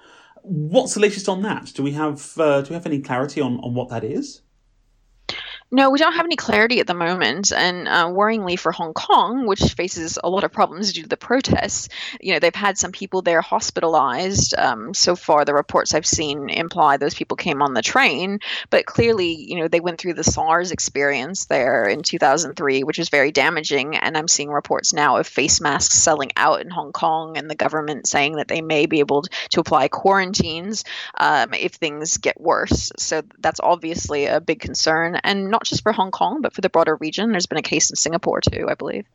What's 0.43 0.95
the 0.95 1.01
latest 1.01 1.29
on 1.29 1.43
that? 1.43 1.73
Do 1.75 1.83
we 1.83 1.93
have 1.93 2.39
uh, 2.39 2.63
do 2.63 2.71
we 2.71 2.75
have 2.75 2.87
any 2.87 3.01
clarity 3.01 3.43
on, 3.43 3.59
on 3.61 3.75
what 3.75 3.91
that 3.91 4.05
is? 4.05 4.44
No, 5.75 5.91
we 5.91 5.99
don't 5.99 6.13
have 6.13 6.25
any 6.25 6.37
clarity 6.37 6.79
at 6.79 6.87
the 6.87 6.95
moment. 6.95 7.51
And 7.51 7.89
uh, 7.89 8.07
worryingly 8.07 8.57
for 8.57 8.71
Hong 8.71 8.95
Kong, 8.95 9.45
which 9.45 9.61
faces 9.75 10.21
a 10.23 10.31
lot 10.31 10.45
of 10.45 10.53
problems 10.53 10.93
due 10.93 11.03
to 11.03 11.09
the 11.09 11.17
protests, 11.17 11.89
you 12.21 12.33
know, 12.33 12.39
they've 12.39 12.55
had 12.55 12.79
some 12.79 12.93
people 12.93 13.23
there 13.23 13.41
hospitalized. 13.41 14.55
Um, 14.57 14.95
so 14.95 15.17
far, 15.17 15.45
the 15.45 15.53
reports 15.53 15.93
I've 15.93 16.07
seen 16.07 16.49
imply 16.49 16.97
those 16.97 17.17
people 17.17 17.37
came 17.37 17.61
on 17.61 17.75
the 17.75 17.83
train, 17.83 18.39
but 18.71 18.87
clearly, 18.87 19.35
you 19.35 19.59
know, 19.59 19.67
they 19.67 19.81
went 19.81 19.99
through 19.99 20.15
the 20.15 20.23
SARS 20.23 20.71
experience 20.71 21.47
there 21.47 21.87
in 21.87 22.05
2003, 22.05 22.85
which 22.85 22.99
was 22.99 23.09
very 23.09 23.33
damaging. 23.33 23.97
And 23.97 24.17
I'm 24.17 24.29
seeing 24.29 24.51
reports 24.51 24.93
now 24.93 25.17
of 25.17 25.27
face 25.27 25.61
masks 25.61 25.99
selling 25.99 26.31
out 26.37 26.61
in 26.61 26.71
Hong 26.71 26.93
Kong 26.93 27.37
and 27.37 27.51
the 27.51 27.57
government 27.57 28.07
saying 28.07 28.37
that 28.37 28.47
they 28.47 28.61
may 28.61 28.87
be 28.87 29.01
able 29.01 29.23
to 29.51 29.59
apply 29.59 29.89
quarantines 29.89 30.85
um, 31.19 31.53
if 31.53 31.73
things 31.73 32.19
get 32.19 32.41
worse. 32.41 32.93
So 32.97 33.23
that's 33.41 33.59
obviously 33.59 34.27
a 34.27 34.41
big 34.41 34.61
concern. 34.61 35.17
And 35.17 35.51
not 35.51 35.64
just 35.65 35.83
for 35.83 35.93
Hong 35.93 36.11
Kong, 36.11 36.41
but 36.43 36.53
for 36.53 36.61
the 36.61 36.69
broader 36.69 36.97
region. 36.97 37.33
There's 37.33 37.47
been 37.47 37.59
a 37.59 37.63
case 37.63 37.91
in 37.91 37.97
Singapore 37.97 38.41
too, 38.41 38.69
I 38.69 38.75
believe. 38.75 39.07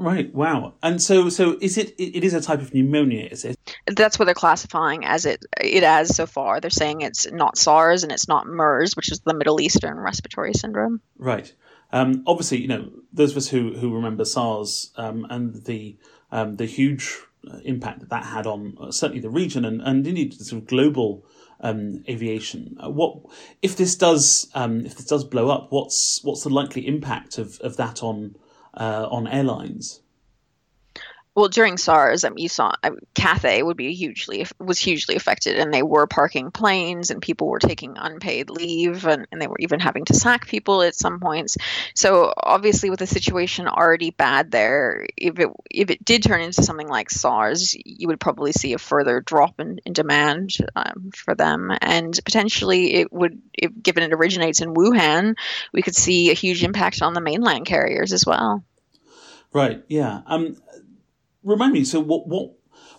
Right. 0.00 0.32
Wow. 0.32 0.74
And 0.80 1.02
so, 1.02 1.28
so 1.28 1.58
is 1.60 1.76
it? 1.76 1.94
It 1.98 2.22
is 2.22 2.32
a 2.32 2.40
type 2.40 2.60
of 2.60 2.72
pneumonia, 2.72 3.26
is 3.26 3.44
it? 3.44 3.58
That's 3.86 4.16
what 4.18 4.26
they're 4.26 4.34
classifying 4.34 5.04
as 5.04 5.26
it 5.26 5.44
it 5.60 5.82
as 5.82 6.14
so 6.14 6.24
far. 6.24 6.60
They're 6.60 6.70
saying 6.70 7.00
it's 7.00 7.30
not 7.32 7.58
SARS 7.58 8.04
and 8.04 8.12
it's 8.12 8.28
not 8.28 8.46
MERS, 8.46 8.94
which 8.94 9.10
is 9.10 9.20
the 9.20 9.34
Middle 9.34 9.60
Eastern 9.60 9.98
respiratory 9.98 10.54
syndrome. 10.54 11.00
Right. 11.16 11.52
Um, 11.92 12.22
obviously, 12.26 12.58
you 12.58 12.68
know 12.68 12.90
those 13.12 13.32
of 13.32 13.38
us 13.38 13.48
who 13.48 13.74
who 13.74 13.92
remember 13.92 14.24
SARS 14.24 14.92
um, 14.96 15.26
and 15.30 15.64
the 15.64 15.96
um, 16.30 16.56
the 16.56 16.66
huge 16.66 17.18
impact 17.64 18.00
that 18.00 18.10
that 18.10 18.24
had 18.24 18.46
on 18.46 18.76
uh, 18.80 18.90
certainly 18.92 19.20
the 19.20 19.30
region 19.30 19.64
and 19.64 19.80
and 19.82 20.06
indeed 20.06 20.32
the 20.32 20.44
sort 20.44 20.62
of 20.62 20.68
global 20.68 21.24
um, 21.60 22.04
aviation. 22.08 22.76
Uh, 22.82 22.90
what 22.90 23.18
if 23.62 23.76
this 23.76 23.96
does 23.96 24.50
um, 24.54 24.84
if 24.86 24.96
this 24.96 25.06
does 25.06 25.24
blow 25.24 25.48
up? 25.50 25.68
What's 25.70 26.22
what's 26.22 26.42
the 26.42 26.50
likely 26.50 26.86
impact 26.86 27.38
of, 27.38 27.58
of 27.60 27.76
that 27.76 28.02
on 28.02 28.36
uh, 28.74 29.08
on 29.10 29.26
airlines? 29.26 30.00
Well, 31.38 31.48
during 31.48 31.76
SARS, 31.76 32.24
um, 32.24 32.36
you 32.36 32.48
saw 32.48 32.72
um, 32.82 32.98
Cathay 33.14 33.62
would 33.62 33.76
be 33.76 33.94
hugely 33.94 34.44
was 34.58 34.76
hugely 34.76 35.14
affected, 35.14 35.56
and 35.56 35.72
they 35.72 35.84
were 35.84 36.08
parking 36.08 36.50
planes, 36.50 37.12
and 37.12 37.22
people 37.22 37.46
were 37.46 37.60
taking 37.60 37.96
unpaid 37.96 38.50
leave, 38.50 39.06
and, 39.06 39.28
and 39.30 39.40
they 39.40 39.46
were 39.46 39.60
even 39.60 39.78
having 39.78 40.04
to 40.06 40.14
sack 40.14 40.48
people 40.48 40.82
at 40.82 40.96
some 40.96 41.20
points. 41.20 41.56
So 41.94 42.34
obviously, 42.36 42.90
with 42.90 42.98
the 42.98 43.06
situation 43.06 43.68
already 43.68 44.10
bad 44.10 44.50
there, 44.50 45.06
if 45.16 45.38
it 45.38 45.48
if 45.70 45.90
it 45.90 46.04
did 46.04 46.24
turn 46.24 46.40
into 46.40 46.64
something 46.64 46.88
like 46.88 47.08
SARS, 47.08 47.76
you 47.84 48.08
would 48.08 48.18
probably 48.18 48.50
see 48.50 48.72
a 48.72 48.78
further 48.78 49.20
drop 49.20 49.60
in, 49.60 49.78
in 49.86 49.92
demand 49.92 50.56
um, 50.74 51.12
for 51.14 51.36
them, 51.36 51.70
and 51.80 52.18
potentially 52.24 52.94
it 52.94 53.12
would, 53.12 53.40
if, 53.54 53.70
given 53.80 54.02
it 54.02 54.12
originates 54.12 54.60
in 54.60 54.74
Wuhan, 54.74 55.36
we 55.72 55.82
could 55.82 55.94
see 55.94 56.32
a 56.32 56.34
huge 56.34 56.64
impact 56.64 57.00
on 57.00 57.12
the 57.12 57.20
mainland 57.20 57.64
carriers 57.64 58.12
as 58.12 58.26
well. 58.26 58.64
Right. 59.52 59.82
Yeah. 59.88 60.20
Um, 60.26 60.56
remind 61.48 61.72
me. 61.72 61.84
So, 61.84 62.00
what 62.00 62.28
what 62.28 62.52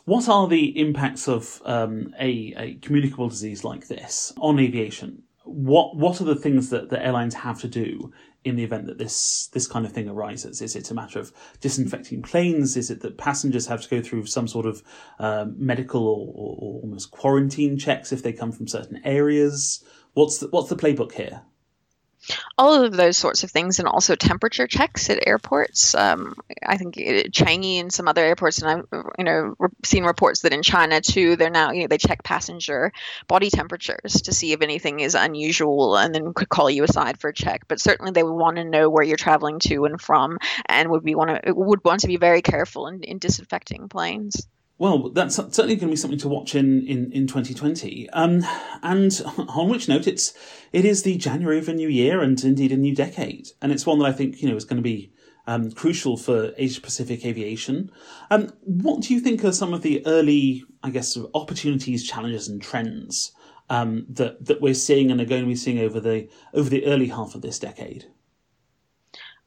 what 0.06 0.28
are 0.28 0.48
the 0.48 0.78
impacts 0.80 1.28
of 1.28 1.62
um, 1.66 2.14
a, 2.20 2.54
a 2.58 2.74
communicable 2.76 3.30
disease 3.30 3.64
like 3.64 3.88
this 3.88 4.34
on 4.38 4.60
aviation? 4.60 5.24
What 5.46 5.96
what 5.96 6.20
are 6.22 6.26
the 6.26 6.36
things 6.36 6.70
that 6.70 6.90
the 6.90 7.04
airlines 7.04 7.36
have 7.36 7.60
to 7.62 7.68
do 7.68 8.12
in 8.44 8.56
the 8.56 8.64
event 8.64 8.88
that 8.88 8.98
this 8.98 9.48
this 9.54 9.68
kind 9.68 9.86
of 9.86 9.92
thing 9.92 10.10
arises? 10.10 10.62
Is 10.62 10.76
it 10.76 10.92
a 10.92 10.94
matter 10.94 11.20
of 11.20 11.32
disinfecting 11.62 12.22
planes? 12.22 12.76
Is 12.78 12.90
it 12.90 13.02
that 13.02 13.18
passengers 13.18 13.68
have 13.68 13.82
to 13.82 13.90
go 13.90 14.02
through 14.02 14.26
some 14.26 14.48
sort 14.48 14.66
of 14.66 14.84
uh, 15.20 15.46
medical 15.56 16.08
or, 16.08 16.28
or, 16.28 16.56
or, 16.60 16.82
almost 16.82 17.12
quarantine 17.12 17.78
checks 17.78 18.12
if 18.12 18.24
they 18.24 18.34
come 18.34 18.52
from 18.52 18.68
certain 18.68 19.02
areas? 19.06 19.84
What's 20.14 20.40
the, 20.40 20.48
what's 20.48 20.70
the 20.70 20.76
playbook 20.76 21.14
here? 21.14 21.44
All 22.58 22.84
of 22.84 22.94
those 22.94 23.18
sorts 23.18 23.44
of 23.44 23.52
things, 23.52 23.80
and 23.80 23.88
also 23.88 24.16
temperature 24.16 24.68
checks 24.68 25.10
at 25.10 25.26
airports. 25.28 25.96
Um, 25.96 26.36
I 26.66 26.78
think 26.78 26.96
Changi 26.96 27.80
and 27.80 27.92
some 27.92 28.08
other 28.08 28.24
airports, 28.24 28.62
and 28.62 28.70
I've 28.70 29.04
you 29.18 29.24
know 29.24 29.56
seen 29.84 30.04
reports 30.04 30.42
that 30.42 30.54
in 30.54 30.62
China 30.62 31.02
too, 31.02 31.36
they're 31.36 31.50
now 31.50 31.72
you 31.72 31.82
know 31.82 31.88
they 31.88 31.98
check 31.98 32.24
passenger 32.24 32.92
body 33.28 33.50
temperatures 33.50 34.22
to 34.24 34.34
see 34.34 34.54
if 34.54 34.62
anything 34.62 35.00
is 35.00 35.16
unusual, 35.16 35.98
and 35.98 36.14
then 36.14 36.34
could 36.34 36.50
call 36.50 36.70
you 36.70 36.84
aside 36.84 37.20
for 37.20 37.30
a 37.30 37.34
check. 37.34 37.68
But 37.68 37.82
certainly 37.82 38.12
they 38.12 38.24
would 38.24 38.34
want 38.34 38.58
to 38.58 38.64
know 38.64 38.90
where 38.90 39.04
you're 39.04 39.18
traveling 39.18 39.60
to 39.60 39.86
and 39.86 40.00
from, 40.00 40.38
and 40.66 40.90
would 40.90 41.04
be 41.04 41.16
want 41.16 41.44
to 41.44 41.54
would 41.54 41.84
want 41.84 42.02
to 42.02 42.08
be 42.08 42.18
very 42.18 42.42
careful 42.42 42.88
in, 42.88 43.04
in 43.04 43.20
disinfecting 43.20 43.90
planes. 43.90 44.48
Well, 44.80 45.10
that's 45.10 45.36
certainly 45.36 45.76
going 45.76 45.90
to 45.90 45.94
be 45.94 45.98
something 45.98 46.20
to 46.20 46.30
watch 46.30 46.56
in, 46.56 46.88
in, 46.88 47.12
in 47.12 47.28
2020. 47.28 48.10
Um, 48.12 48.46
and 48.82 49.22
on 49.50 49.68
which 49.68 49.90
note, 49.90 50.08
it's, 50.08 50.34
it 50.72 50.86
is 50.86 51.04
the 51.04 51.18
January 51.18 51.60
of 51.60 51.68
a 51.68 51.74
new 51.74 51.90
year 51.90 52.22
and 52.22 52.42
indeed 52.42 52.72
a 52.72 52.78
new 52.78 52.96
decade. 52.96 53.50
And 53.62 53.74
it's 53.74 53.86
one 53.86 54.00
that 54.00 54.06
I 54.06 54.14
think, 54.14 54.42
you 54.42 54.50
know, 54.50 54.56
is 54.56 54.64
going 54.64 54.78
to 54.78 54.82
be 54.82 55.12
um, 55.48 55.72
crucial 55.72 56.16
for 56.16 56.54
Asia 56.58 56.80
Pacific 56.80 57.26
aviation. 57.26 57.92
Um, 58.32 58.54
what 58.62 59.02
do 59.02 59.14
you 59.14 59.20
think 59.20 59.44
are 59.44 59.52
some 59.52 59.74
of 59.74 59.82
the 59.82 60.02
early, 60.08 60.64
I 60.82 60.92
guess, 60.92 61.14
sort 61.14 61.26
of 61.26 61.42
opportunities, 61.42 62.08
challenges, 62.08 62.48
and 62.48 62.62
trends 62.62 63.34
um, 63.70 64.06
that 64.10 64.46
that 64.46 64.62
we're 64.62 64.74
seeing 64.74 65.12
and 65.12 65.20
are 65.20 65.26
going 65.26 65.42
to 65.42 65.48
be 65.48 65.56
seeing 65.56 65.80
over 65.80 66.00
the 66.00 66.30
over 66.54 66.70
the 66.70 66.86
early 66.86 67.08
half 67.08 67.36
of 67.36 67.42
this 67.42 67.60
decade? 67.60 68.06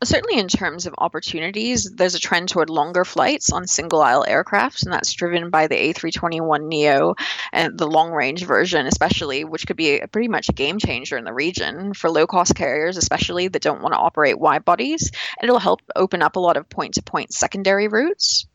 Certainly 0.04 0.38
in 0.38 0.48
terms 0.48 0.86
of 0.86 0.94
opportunities, 0.98 1.90
there's 1.94 2.14
a 2.14 2.20
trend 2.20 2.48
toward 2.48 2.70
longer 2.70 3.04
flights 3.04 3.52
on 3.52 3.66
single 3.66 4.00
aisle 4.00 4.24
aircraft, 4.26 4.82
and 4.82 4.92
that's 4.92 5.12
driven 5.12 5.50
by 5.50 5.66
the 5.66 5.74
A321 5.74 6.66
Neo 6.66 7.14
and 7.52 7.78
the 7.78 7.86
long 7.86 8.12
range 8.12 8.44
version, 8.44 8.86
especially, 8.86 9.44
which 9.44 9.66
could 9.66 9.76
be 9.76 10.00
a, 10.00 10.08
pretty 10.08 10.28
much 10.28 10.48
a 10.48 10.52
game 10.52 10.78
changer 10.78 11.16
in 11.16 11.24
the 11.24 11.32
region 11.32 11.94
for 11.94 12.10
low 12.10 12.26
cost 12.26 12.54
carriers, 12.54 12.96
especially 12.96 13.48
that 13.48 13.62
don't 13.62 13.82
want 13.82 13.94
to 13.94 13.98
operate 13.98 14.38
wide 14.38 14.64
bodies. 14.64 15.10
And 15.40 15.48
it'll 15.48 15.58
help 15.58 15.80
open 15.96 16.22
up 16.22 16.36
a 16.36 16.40
lot 16.40 16.56
of 16.56 16.68
point 16.68 16.94
to 16.94 17.02
point 17.02 17.32
secondary 17.32 17.88
routes. 17.88 18.46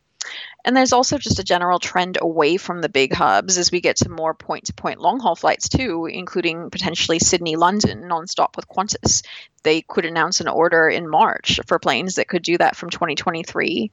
And 0.66 0.76
there's 0.76 0.94
also 0.94 1.18
just 1.18 1.40
a 1.40 1.44
general 1.44 1.80
trend 1.80 2.18
away 2.20 2.58
from 2.58 2.82
the 2.82 2.90
big 2.90 3.14
hubs 3.14 3.58
as 3.58 3.72
we 3.72 3.80
get 3.80 3.98
to 3.98 4.10
more 4.10 4.34
point 4.34 4.66
to 4.66 4.74
point 4.74 5.00
long 5.00 5.20
haul 5.20 5.36
flights 5.36 5.70
too, 5.70 6.08
including 6.12 6.70
potentially 6.70 7.20
Sydney 7.20 7.56
London 7.56 8.04
nonstop 8.04 8.56
with 8.56 8.68
Qantas. 8.68 9.24
They 9.64 9.82
could 9.82 10.06
announce 10.06 10.42
an 10.42 10.48
order 10.48 10.90
in 10.90 11.10
March 11.10 11.60
for 11.68 11.80
planes 11.80 12.16
that 12.16 12.28
could 12.28 12.44
do 12.44 12.58
that 12.58 12.76
from 12.76 12.90
2023. 12.90 13.92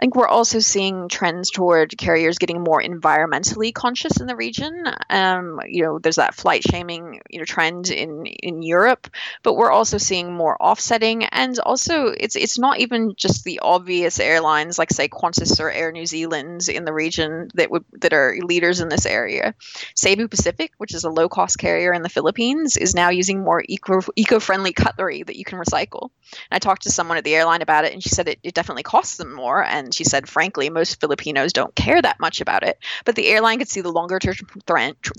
I 0.00 0.04
think 0.04 0.16
we're 0.16 0.28
also 0.28 0.60
seeing 0.60 1.10
trends 1.10 1.50
toward 1.50 1.96
carriers 1.98 2.38
getting 2.38 2.62
more 2.62 2.82
environmentally 2.82 3.74
conscious 3.74 4.18
in 4.18 4.26
the 4.26 4.34
region. 4.34 4.84
Um, 5.10 5.60
you 5.68 5.82
know, 5.82 5.98
there's 5.98 6.16
that 6.16 6.34
flight 6.34 6.62
shaming 6.62 7.20
you 7.28 7.38
know 7.38 7.44
trend 7.44 7.90
in 7.90 8.24
in 8.24 8.62
Europe, 8.62 9.08
but 9.42 9.56
we're 9.56 9.70
also 9.70 9.98
seeing 9.98 10.32
more 10.32 10.56
offsetting, 10.58 11.24
and 11.24 11.58
also 11.58 12.06
it's 12.06 12.34
it's 12.34 12.58
not 12.58 12.78
even 12.78 13.12
just 13.14 13.44
the 13.44 13.58
obvious 13.60 14.18
airlines 14.18 14.78
like 14.78 14.90
say 14.90 15.06
Qantas 15.06 15.60
or 15.60 15.70
Air 15.70 15.92
New 15.92 16.06
Zealand 16.06 16.70
in 16.70 16.86
the 16.86 16.94
region 16.94 17.50
that 17.52 17.70
would 17.70 17.84
that 18.00 18.14
are 18.14 18.38
leaders 18.42 18.80
in 18.80 18.88
this 18.88 19.04
area. 19.04 19.54
Cebu 19.94 20.28
Pacific, 20.28 20.72
which 20.78 20.94
is 20.94 21.04
a 21.04 21.10
low 21.10 21.28
cost 21.28 21.58
carrier 21.58 21.92
in 21.92 22.00
the 22.00 22.08
Philippines, 22.08 22.78
is 22.78 22.94
now 22.94 23.10
using 23.10 23.44
more 23.44 23.62
eco 23.68 24.00
eco 24.16 24.40
friendly 24.40 24.72
cutlery 24.72 25.24
that 25.24 25.36
you 25.36 25.44
can 25.44 25.58
recycle. 25.58 26.08
And 26.32 26.52
I 26.52 26.58
talked 26.58 26.84
to 26.84 26.90
someone 26.90 27.18
at 27.18 27.24
the 27.24 27.34
airline 27.34 27.60
about 27.60 27.84
it, 27.84 27.92
and 27.92 28.02
she 28.02 28.08
said 28.08 28.28
it, 28.28 28.38
it 28.42 28.54
definitely 28.54 28.82
costs 28.82 29.18
them 29.18 29.34
more 29.34 29.62
and 29.62 29.89
and 29.90 29.94
she 29.96 30.04
said, 30.04 30.28
frankly, 30.28 30.70
most 30.70 31.00
Filipinos 31.00 31.52
don't 31.52 31.74
care 31.74 32.00
that 32.00 32.20
much 32.20 32.40
about 32.40 32.62
it. 32.62 32.78
But 33.04 33.16
the 33.16 33.26
airline 33.26 33.58
could 33.58 33.68
see 33.68 33.80
the 33.80 33.90
longer 33.90 34.20
term 34.20 34.36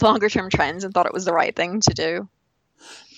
longer 0.02 0.30
term 0.30 0.50
trends 0.50 0.86
and 0.86 0.94
thought 0.94 1.08
it 1.08 1.14
was 1.14 1.26
the 1.26 1.34
right 1.34 1.54
thing 1.54 1.82
to 1.82 1.94
do. 1.94 2.30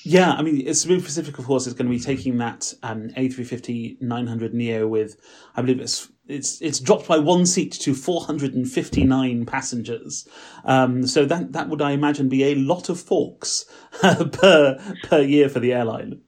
Yeah, 0.04 0.32
I 0.32 0.42
mean, 0.42 0.74
Cebu 0.74 1.00
Pacific, 1.00 1.38
of 1.38 1.46
course, 1.46 1.68
is 1.68 1.76
going 1.76 1.86
to 1.86 1.96
be 1.96 2.00
taking 2.00 2.40
that 2.40 2.74
um, 2.82 3.10
A330 3.10 4.02
900 4.02 4.54
Neo 4.54 4.88
with, 4.88 5.16
I 5.56 5.62
believe 5.62 5.80
it's 5.80 6.10
it's 6.28 6.60
it's 6.60 6.80
dropped 6.80 7.08
by 7.08 7.20
one 7.20 7.46
seat 7.46 7.74
to 7.74 7.94
459 7.94 9.46
passengers. 9.46 10.28
Um, 10.66 11.06
so 11.06 11.26
that 11.26 11.52
that 11.52 11.70
would, 11.70 11.84
I 11.84 11.92
imagine, 11.92 12.30
be 12.30 12.46
a 12.46 12.56
lot 12.56 12.90
of 12.90 13.00
forks 13.00 13.66
per 14.02 14.98
per 15.04 15.22
year 15.22 15.50
for 15.50 15.60
the 15.60 15.74
airline. 15.74 16.22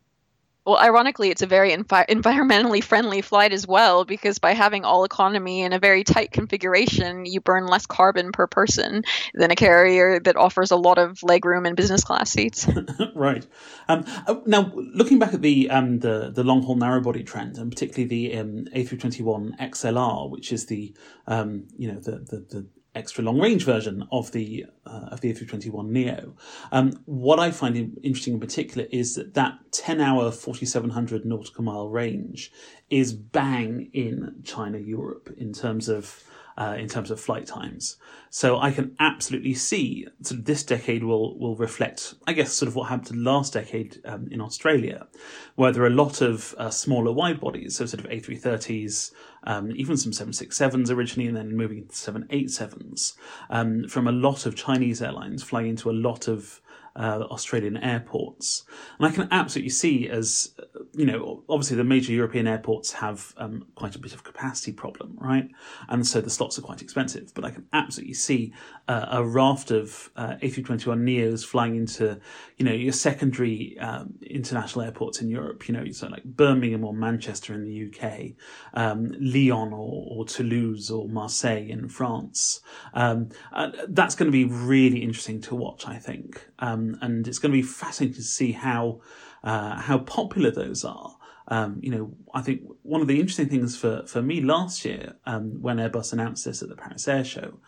Well, 0.66 0.78
ironically, 0.78 1.30
it's 1.30 1.42
a 1.42 1.48
very 1.48 1.72
envi- 1.72 2.08
environmentally 2.10 2.84
friendly 2.84 3.22
flight 3.22 3.54
as 3.54 3.68
well 3.68 4.06
because 4.06 4.40
by 4.40 4.54
having 4.54 4.84
all 4.84 5.04
economy 5.04 5.62
in 5.62 5.74
a 5.74 5.80
very 5.80 6.04
tight 6.04 6.32
configuration, 6.32 7.26
you 7.26 7.40
burn 7.42 7.68
less 7.68 7.86
carbon 7.86 8.32
per 8.32 8.48
person 8.48 9.04
than 9.34 9.52
a 9.52 9.56
carrier 9.56 10.20
that 10.20 10.36
offers 10.36 10.72
a 10.72 10.76
lot 10.76 10.98
of 10.98 11.20
legroom 11.20 11.68
and 11.68 11.76
business 11.76 12.04
class 12.04 12.32
seats. 12.32 12.68
right. 13.16 13.46
Um, 13.88 14.06
uh, 14.28 14.36
now, 14.46 14.72
looking 14.76 15.20
back 15.20 15.34
at 15.34 15.42
the 15.42 15.70
um, 15.70 16.00
the, 16.00 16.32
the 16.32 16.44
long 16.44 16.64
haul 16.64 16.76
narrow 16.76 17.02
body 17.02 17.24
trend, 17.24 17.58
and 17.58 17.72
particularly 17.72 18.08
the 18.08 18.38
um, 18.40 18.66
A321 18.76 19.58
XLR, 19.60 20.30
which 20.30 20.52
is 20.52 20.66
the 20.66 20.96
um, 21.28 21.68
you 21.78 21.92
know 21.92 22.00
the, 22.00 22.12
the, 22.12 22.46
the 22.50 22.68
extra 22.96 23.24
long 23.24 23.40
range 23.40 23.66
version 23.66 24.08
of 24.12 24.32
the 24.32 24.66
uh, 24.86 25.10
of 25.12 25.22
the 25.22 25.34
A321 25.34 25.90
Neo. 25.90 26.36
Um, 26.72 27.02
what 27.06 27.40
I 27.40 27.52
find 27.52 27.76
interesting 28.04 28.36
in 28.36 28.40
particular 28.40 28.88
is 28.92 29.16
that 29.16 29.34
that 29.34 29.60
10 29.72 30.02
hour 30.02 30.32
4700 30.32 31.26
nautical 31.26 31.64
mile 31.64 31.90
range 31.90 32.52
is 32.90 33.14
bang 33.14 33.90
in 33.94 34.42
China 34.44 34.78
Europe 34.78 35.34
in 35.38 35.54
terms 35.54 35.90
of 35.90 36.24
uh, 36.58 36.76
in 36.78 36.88
terms 36.88 37.12
of 37.12 37.20
flight 37.20 37.46
times. 37.46 37.98
So 38.30 38.60
I 38.60 38.72
can 38.72 38.96
absolutely 39.00 39.54
see 39.54 40.08
sort 40.22 40.40
of 40.40 40.46
this 40.46 40.64
decade 40.64 41.04
will 41.04 41.38
will 41.38 41.56
reflect, 41.56 42.16
I 42.28 42.34
guess, 42.34 42.54
sort 42.54 42.68
of 42.68 42.76
what 42.76 42.90
happened 42.90 43.24
last 43.24 43.54
decade 43.54 44.02
um, 44.06 44.28
in 44.32 44.42
Australia, 44.42 45.08
where 45.56 45.72
there 45.72 45.84
are 45.84 45.88
a 45.88 45.92
lot 45.92 46.22
of 46.22 46.56
uh, 46.58 46.70
smaller 46.70 47.12
wide 47.12 47.40
bodies, 47.40 47.78
so 47.78 47.86
sort 47.86 48.04
of 48.04 48.10
A330s, 48.10 49.12
um, 49.44 49.72
even 49.76 49.98
some 49.98 50.12
767s 50.12 50.90
originally, 50.90 51.28
and 51.28 51.38
then 51.38 51.56
moving 51.56 51.80
into 51.80 51.96
787s 51.96 53.14
um, 53.50 53.88
from 53.88 54.08
a 54.08 54.12
lot 54.12 54.46
of 54.46 54.56
Chinese 54.56 55.02
airlines 55.02 55.44
flying 55.44 55.68
into 55.68 55.90
a 55.90 55.94
lot 55.94 56.28
of 56.28 56.62
uh, 56.96 57.24
Australian 57.30 57.78
airports. 57.78 58.64
And 58.98 59.08
I 59.08 59.12
can 59.12 59.28
absolutely 59.32 59.70
see 59.70 60.10
as, 60.10 60.56
you 60.94 61.06
know, 61.06 61.44
obviously 61.50 61.78
the 61.78 61.84
major 61.84 62.14
European 62.14 62.48
airports 62.48 62.94
have 62.94 63.34
um, 63.38 63.68
quite 63.76 63.96
a 63.96 64.00
bit 64.00 64.14
of 64.14 64.24
capacity 64.24 64.72
problem, 64.72 65.18
right? 65.20 65.50
And 65.90 66.08
so 66.08 66.22
the 66.22 66.30
slots 66.30 66.58
are 66.58 66.62
quite 66.62 66.82
expensive. 66.82 67.34
But 67.34 67.46
I 67.46 67.52
can 67.52 67.68
absolutely 67.74 68.14
see 68.14 68.54
uh, 68.88 69.08
a 69.12 69.24
raft 69.24 69.72
of 69.72 70.10
uh, 70.16 70.36
A321 70.42 71.02
Neos 71.02 71.46
flying 71.46 71.76
into, 71.76 72.20
you 72.58 72.66
know, 72.66 72.72
your 72.72 72.94
secondary 72.94 73.78
um, 73.80 74.14
international 74.22 74.86
airports 74.86 75.22
in 75.22 75.30
Europe, 75.30 75.68
you 75.68 75.74
know, 75.74 75.90
so 75.92 76.08
like 76.08 76.24
Birmingham 76.24 76.86
or 76.86 76.94
Manchester 76.94 77.54
in 77.54 77.64
the 77.66 77.92
UK, 77.92 78.36
um, 78.74 79.14
Lyon 79.20 79.74
or, 79.74 80.08
or, 80.10 80.26
Toulouse 80.26 80.90
or 80.90 81.08
Marseille 81.08 81.68
in 81.70 81.88
France. 81.88 82.62
Um, 82.94 83.30
uh, 83.52 83.72
that's 83.90 84.16
going 84.16 84.28
to 84.28 84.32
be 84.32 84.46
really 84.46 85.04
interesting 85.04 85.42
to 85.42 85.56
watch, 85.56 85.88
I 85.88 85.98
think. 85.98 86.48
Um, 86.60 86.85
and 87.02 87.28
it's 87.28 87.40
going 87.40 87.52
to 87.52 87.58
be 87.58 87.62
fascinating 87.62 88.16
to 88.16 88.24
see 88.24 88.52
how, 88.52 89.02
uh, 89.44 89.80
how 89.80 90.00
popular 90.00 90.52
those 90.52 90.84
are. 90.84 91.18
Um, 91.48 91.80
you 91.82 91.92
know, 91.92 92.12
I 92.34 92.42
think 92.42 92.62
one 92.82 93.02
of 93.02 93.08
the 93.08 93.20
interesting 93.20 93.50
things 93.50 93.78
for, 93.78 94.04
for 94.08 94.22
me 94.22 94.42
last 94.42 94.84
year, 94.84 95.16
um, 95.26 95.62
when 95.62 95.78
Airbus 95.78 96.12
announced 96.12 96.46
this 96.46 96.64
at 96.64 96.70
the 96.70 96.76
Paris 96.76 97.08
Air 97.08 97.24
Show, 97.24 97.60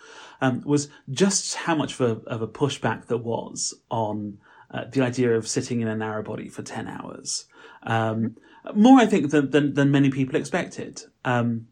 um, 0.41 0.62
was 0.65 0.89
just 1.10 1.56
how 1.56 1.75
much 1.75 1.99
of 1.99 2.01
a, 2.01 2.30
of 2.30 2.41
a 2.41 2.47
pushback 2.47 3.06
there 3.06 3.17
was 3.17 3.75
on 3.91 4.39
uh, 4.71 4.86
the 4.91 5.01
idea 5.01 5.32
of 5.36 5.47
sitting 5.47 5.82
in 5.82 5.88
a 5.88 5.95
narrow 5.95 6.23
body 6.23 6.49
for 6.49 6.63
10 6.63 6.88
hours. 6.88 7.45
Um, 7.84 8.36
more, 8.73 8.99
I 8.99 9.06
think, 9.06 9.30
than, 9.30 9.51
than, 9.51 9.73
than, 9.75 9.91
many 9.91 10.10
people 10.10 10.36
expected. 10.36 11.03
Um, 11.23 11.67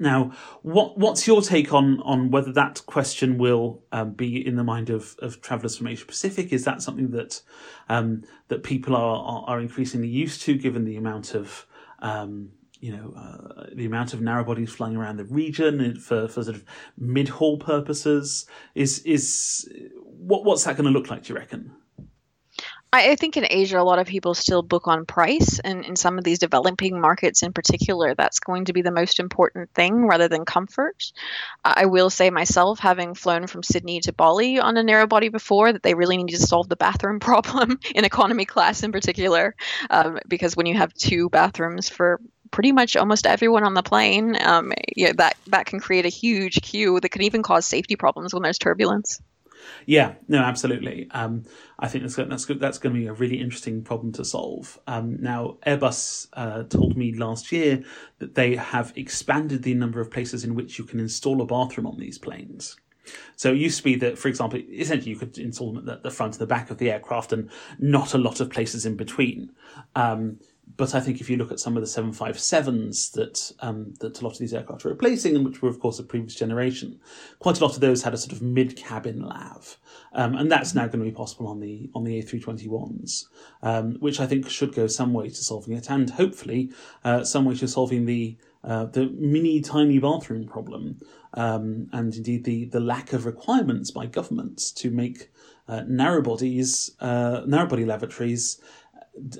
Now, 0.00 0.32
what 0.62 0.98
what's 0.98 1.26
your 1.26 1.42
take 1.42 1.74
on 1.74 2.00
on 2.00 2.30
whether 2.30 2.52
that 2.52 2.82
question 2.86 3.36
will 3.36 3.84
um, 3.92 4.12
be 4.14 4.44
in 4.44 4.56
the 4.56 4.64
mind 4.64 4.88
of, 4.88 5.14
of 5.20 5.42
travellers 5.42 5.76
from 5.76 5.88
Asia 5.88 6.06
Pacific? 6.06 6.52
Is 6.52 6.64
that 6.64 6.80
something 6.80 7.10
that 7.10 7.42
um, 7.90 8.24
that 8.48 8.62
people 8.62 8.96
are, 8.96 9.22
are, 9.22 9.44
are 9.46 9.60
increasingly 9.60 10.08
used 10.08 10.40
to, 10.42 10.56
given 10.56 10.86
the 10.86 10.96
amount 10.96 11.34
of 11.34 11.66
um, 11.98 12.50
you 12.80 12.96
know 12.96 13.12
uh, 13.14 13.66
the 13.74 13.84
amount 13.84 14.14
of 14.14 14.22
narrow 14.22 14.42
bodies 14.42 14.72
flying 14.72 14.96
around 14.96 15.18
the 15.18 15.24
region 15.26 15.94
for, 16.00 16.26
for 16.28 16.42
sort 16.42 16.56
of 16.56 16.64
mid 16.96 17.28
haul 17.28 17.58
purposes? 17.58 18.46
Is 18.74 19.00
is 19.00 19.70
what 20.02 20.44
what's 20.44 20.64
that 20.64 20.78
going 20.78 20.90
to 20.90 20.98
look 20.98 21.10
like? 21.10 21.24
Do 21.24 21.34
you 21.34 21.38
reckon? 21.38 21.72
I, 22.92 23.14
think 23.14 23.36
in 23.36 23.46
Asia, 23.48 23.78
a 23.78 23.84
lot 23.84 24.00
of 24.00 24.08
people 24.08 24.34
still 24.34 24.62
book 24.62 24.88
on 24.88 25.06
price, 25.06 25.60
and 25.60 25.84
in 25.84 25.94
some 25.94 26.18
of 26.18 26.24
these 26.24 26.40
developing 26.40 27.00
markets 27.00 27.42
in 27.42 27.52
particular, 27.52 28.14
that's 28.14 28.40
going 28.40 28.64
to 28.64 28.72
be 28.72 28.82
the 28.82 28.90
most 28.90 29.20
important 29.20 29.70
thing 29.74 30.06
rather 30.06 30.26
than 30.26 30.44
comfort. 30.44 31.12
I 31.64 31.86
will 31.86 32.10
say 32.10 32.30
myself, 32.30 32.80
having 32.80 33.14
flown 33.14 33.46
from 33.46 33.62
Sydney 33.62 34.00
to 34.00 34.12
Bali 34.12 34.58
on 34.58 34.76
a 34.76 34.82
narrow 34.82 35.06
body 35.06 35.28
before, 35.28 35.72
that 35.72 35.84
they 35.84 35.94
really 35.94 36.16
need 36.16 36.30
to 36.30 36.38
solve 36.38 36.68
the 36.68 36.76
bathroom 36.76 37.20
problem 37.20 37.78
in 37.94 38.04
economy 38.04 38.44
class 38.44 38.82
in 38.82 38.90
particular, 38.90 39.54
um, 39.88 40.18
because 40.26 40.56
when 40.56 40.66
you 40.66 40.76
have 40.76 40.92
two 40.94 41.28
bathrooms 41.28 41.88
for 41.88 42.20
pretty 42.50 42.72
much 42.72 42.96
almost 42.96 43.26
everyone 43.26 43.62
on 43.62 43.74
the 43.74 43.82
plane, 43.84 44.36
um, 44.42 44.72
that 45.14 45.36
that 45.46 45.66
can 45.66 45.78
create 45.78 46.06
a 46.06 46.08
huge 46.08 46.60
queue 46.62 46.98
that 46.98 47.10
can 47.10 47.22
even 47.22 47.42
cause 47.44 47.66
safety 47.66 47.94
problems 47.94 48.34
when 48.34 48.42
there's 48.42 48.58
turbulence. 48.58 49.20
Yeah, 49.86 50.14
no, 50.28 50.38
absolutely. 50.38 51.08
Um, 51.10 51.44
I 51.78 51.88
think 51.88 52.04
that's 52.04 52.16
that's 52.16 52.46
that's 52.46 52.78
going 52.78 52.94
to 52.94 53.00
be 53.00 53.06
a 53.06 53.12
really 53.12 53.40
interesting 53.40 53.82
problem 53.82 54.12
to 54.12 54.24
solve. 54.24 54.78
Um, 54.86 55.20
now, 55.20 55.58
Airbus 55.66 56.28
uh, 56.34 56.64
told 56.64 56.96
me 56.96 57.14
last 57.14 57.52
year 57.52 57.82
that 58.18 58.34
they 58.34 58.56
have 58.56 58.92
expanded 58.96 59.62
the 59.62 59.74
number 59.74 60.00
of 60.00 60.10
places 60.10 60.44
in 60.44 60.54
which 60.54 60.78
you 60.78 60.84
can 60.84 61.00
install 61.00 61.40
a 61.40 61.46
bathroom 61.46 61.86
on 61.86 61.98
these 61.98 62.18
planes. 62.18 62.76
So 63.36 63.52
it 63.52 63.58
used 63.58 63.78
to 63.78 63.84
be 63.84 63.96
that, 63.96 64.18
for 64.18 64.28
example, 64.28 64.60
essentially 64.70 65.10
you 65.10 65.16
could 65.18 65.36
install 65.38 65.72
them 65.72 65.88
at 65.88 66.02
the 66.02 66.10
front 66.10 66.34
and 66.34 66.40
the 66.40 66.46
back 66.46 66.70
of 66.70 66.78
the 66.78 66.90
aircraft, 66.90 67.32
and 67.32 67.50
not 67.78 68.14
a 68.14 68.18
lot 68.18 68.40
of 68.40 68.50
places 68.50 68.86
in 68.86 68.96
between. 68.96 69.50
Um, 69.96 70.38
but 70.76 70.94
I 70.94 71.00
think 71.00 71.20
if 71.20 71.30
you 71.30 71.36
look 71.36 71.50
at 71.50 71.60
some 71.60 71.76
of 71.76 71.82
the 71.82 71.88
757s 71.88 73.12
that 73.12 73.52
um, 73.60 73.94
that 74.00 74.20
a 74.20 74.24
lot 74.24 74.32
of 74.32 74.38
these 74.38 74.54
aircraft 74.54 74.84
are 74.84 74.90
replacing, 74.90 75.34
and 75.36 75.44
which 75.44 75.62
were 75.62 75.68
of 75.68 75.80
course 75.80 75.98
a 75.98 76.02
previous 76.02 76.34
generation, 76.34 77.00
quite 77.38 77.60
a 77.60 77.64
lot 77.64 77.74
of 77.74 77.80
those 77.80 78.02
had 78.02 78.14
a 78.14 78.18
sort 78.18 78.32
of 78.32 78.42
mid 78.42 78.76
cabin 78.76 79.22
lav, 79.22 79.78
um, 80.12 80.36
and 80.36 80.50
that's 80.50 80.74
now 80.74 80.86
going 80.86 81.00
to 81.00 81.10
be 81.10 81.14
possible 81.14 81.46
on 81.46 81.60
the 81.60 81.90
on 81.94 82.04
the 82.04 82.22
A321s, 82.22 83.26
um, 83.62 83.94
which 84.00 84.20
I 84.20 84.26
think 84.26 84.48
should 84.48 84.74
go 84.74 84.86
some 84.86 85.12
way 85.12 85.28
to 85.28 85.34
solving 85.34 85.76
it, 85.76 85.90
and 85.90 86.10
hopefully 86.10 86.70
uh, 87.04 87.24
some 87.24 87.44
way 87.44 87.54
to 87.56 87.68
solving 87.68 88.06
the 88.06 88.36
uh, 88.62 88.84
the 88.86 89.06
mini 89.06 89.60
tiny 89.60 89.98
bathroom 89.98 90.46
problem, 90.46 91.00
um, 91.34 91.88
and 91.92 92.14
indeed 92.14 92.44
the 92.44 92.66
the 92.66 92.80
lack 92.80 93.12
of 93.12 93.24
requirements 93.26 93.90
by 93.90 94.06
governments 94.06 94.70
to 94.72 94.90
make 94.90 95.30
uh, 95.68 95.82
narrow 95.86 96.20
bodies, 96.20 96.90
uh, 97.00 97.42
narrow 97.46 97.66
body 97.66 97.84
lavatories 97.84 98.60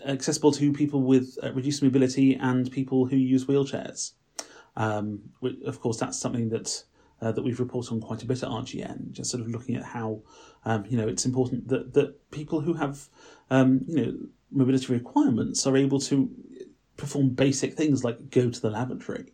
accessible 0.04 0.52
to 0.52 0.72
people 0.72 1.02
with 1.02 1.38
uh, 1.42 1.52
reduced 1.52 1.82
mobility 1.82 2.34
and 2.34 2.70
people 2.70 3.06
who 3.06 3.16
use 3.16 3.46
wheelchairs. 3.46 4.12
Um, 4.76 5.20
of 5.64 5.80
course, 5.80 5.98
that's 5.98 6.18
something 6.18 6.48
that 6.50 6.84
uh, 7.20 7.32
that 7.32 7.42
we've 7.42 7.60
reported 7.60 7.92
on 7.92 8.00
quite 8.00 8.22
a 8.22 8.26
bit 8.26 8.42
at 8.42 8.48
RGN. 8.48 9.12
Just 9.12 9.30
sort 9.30 9.42
of 9.42 9.48
looking 9.48 9.76
at 9.76 9.84
how 9.84 10.22
um, 10.64 10.84
you 10.88 10.96
know 10.96 11.08
it's 11.08 11.26
important 11.26 11.68
that 11.68 11.94
that 11.94 12.30
people 12.30 12.60
who 12.60 12.74
have 12.74 13.08
um, 13.50 13.82
you 13.86 14.06
know 14.06 14.18
mobility 14.50 14.92
requirements 14.92 15.66
are 15.66 15.76
able 15.76 16.00
to 16.00 16.30
perform 16.96 17.30
basic 17.30 17.74
things 17.74 18.04
like 18.04 18.30
go 18.30 18.50
to 18.50 18.60
the 18.60 18.70
lavatory. 18.70 19.32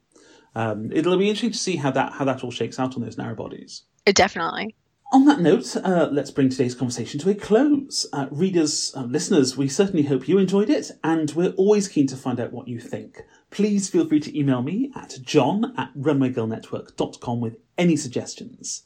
Um, 0.54 0.90
it'll 0.92 1.18
be 1.18 1.28
interesting 1.28 1.52
to 1.52 1.58
see 1.58 1.76
how 1.76 1.90
that 1.92 2.12
how 2.12 2.24
that 2.24 2.42
all 2.42 2.50
shakes 2.50 2.78
out 2.78 2.96
on 2.96 3.02
those 3.02 3.18
narrow 3.18 3.34
bodies. 3.34 3.82
It 4.04 4.14
definitely. 4.14 4.74
On 5.12 5.24
that 5.26 5.40
note, 5.40 5.76
uh, 5.76 6.08
let's 6.10 6.32
bring 6.32 6.48
today's 6.48 6.74
conversation 6.74 7.20
to 7.20 7.30
a 7.30 7.34
close. 7.34 8.06
Uh, 8.12 8.26
readers, 8.30 8.92
uh, 8.96 9.04
listeners, 9.04 9.56
we 9.56 9.68
certainly 9.68 10.02
hope 10.02 10.26
you 10.26 10.36
enjoyed 10.36 10.68
it, 10.68 10.90
and 11.04 11.30
we're 11.30 11.52
always 11.52 11.86
keen 11.86 12.08
to 12.08 12.16
find 12.16 12.40
out 12.40 12.52
what 12.52 12.66
you 12.66 12.80
think. 12.80 13.22
Please 13.50 13.88
feel 13.88 14.06
free 14.06 14.18
to 14.18 14.36
email 14.36 14.62
me 14.62 14.90
at 14.96 15.18
john 15.22 15.72
at 15.78 15.94
runwaygirlnetwork.com 15.96 17.40
with 17.40 17.56
any 17.78 17.96
suggestions. 17.96 18.82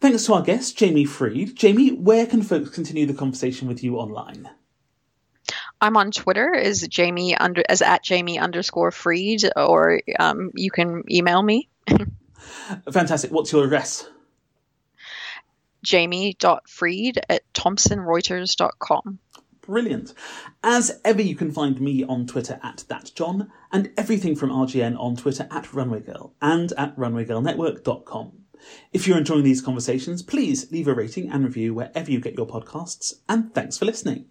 Thanks 0.00 0.26
to 0.26 0.34
our 0.34 0.42
guest, 0.42 0.76
Jamie 0.76 1.04
Freed. 1.04 1.54
Jamie, 1.54 1.92
where 1.92 2.26
can 2.26 2.42
folks 2.42 2.70
continue 2.70 3.06
the 3.06 3.14
conversation 3.14 3.68
with 3.68 3.84
you 3.84 3.96
online? 3.96 4.50
I'm 5.80 5.96
on 5.96 6.10
Twitter 6.10 6.52
as 6.52 6.86
Jamie 6.88 7.36
under 7.36 7.62
as 7.68 7.80
at 7.80 8.02
Jamie 8.02 8.38
underscore 8.40 8.90
Freed, 8.90 9.42
or 9.56 10.00
um, 10.18 10.50
you 10.54 10.70
can 10.70 11.04
email 11.10 11.42
me. 11.42 11.68
Fantastic. 12.92 13.30
What's 13.30 13.52
your 13.52 13.64
address? 13.64 14.08
jamie.freed 15.84 17.20
at 17.28 17.42
thomsonreuters.com. 17.52 19.18
Brilliant. 19.60 20.12
As 20.62 21.00
ever, 21.04 21.22
you 21.22 21.34
can 21.34 21.50
find 21.50 21.80
me 21.80 22.04
on 22.04 22.26
Twitter 22.26 22.60
at 22.62 22.84
thatjohn 22.88 23.48
and 23.72 23.92
everything 23.96 24.36
from 24.36 24.50
RGN 24.50 24.98
on 24.98 25.16
Twitter 25.16 25.46
at 25.50 25.64
runwaygirl 25.64 26.32
and 26.42 26.72
at 26.76 26.94
runwaygirlnetwork.com. 26.96 28.32
If 28.92 29.06
you're 29.06 29.18
enjoying 29.18 29.44
these 29.44 29.62
conversations, 29.62 30.22
please 30.22 30.70
leave 30.70 30.88
a 30.88 30.94
rating 30.94 31.30
and 31.30 31.44
review 31.44 31.74
wherever 31.74 32.10
you 32.10 32.20
get 32.20 32.36
your 32.36 32.46
podcasts, 32.46 33.14
and 33.28 33.54
thanks 33.54 33.78
for 33.78 33.84
listening. 33.84 34.26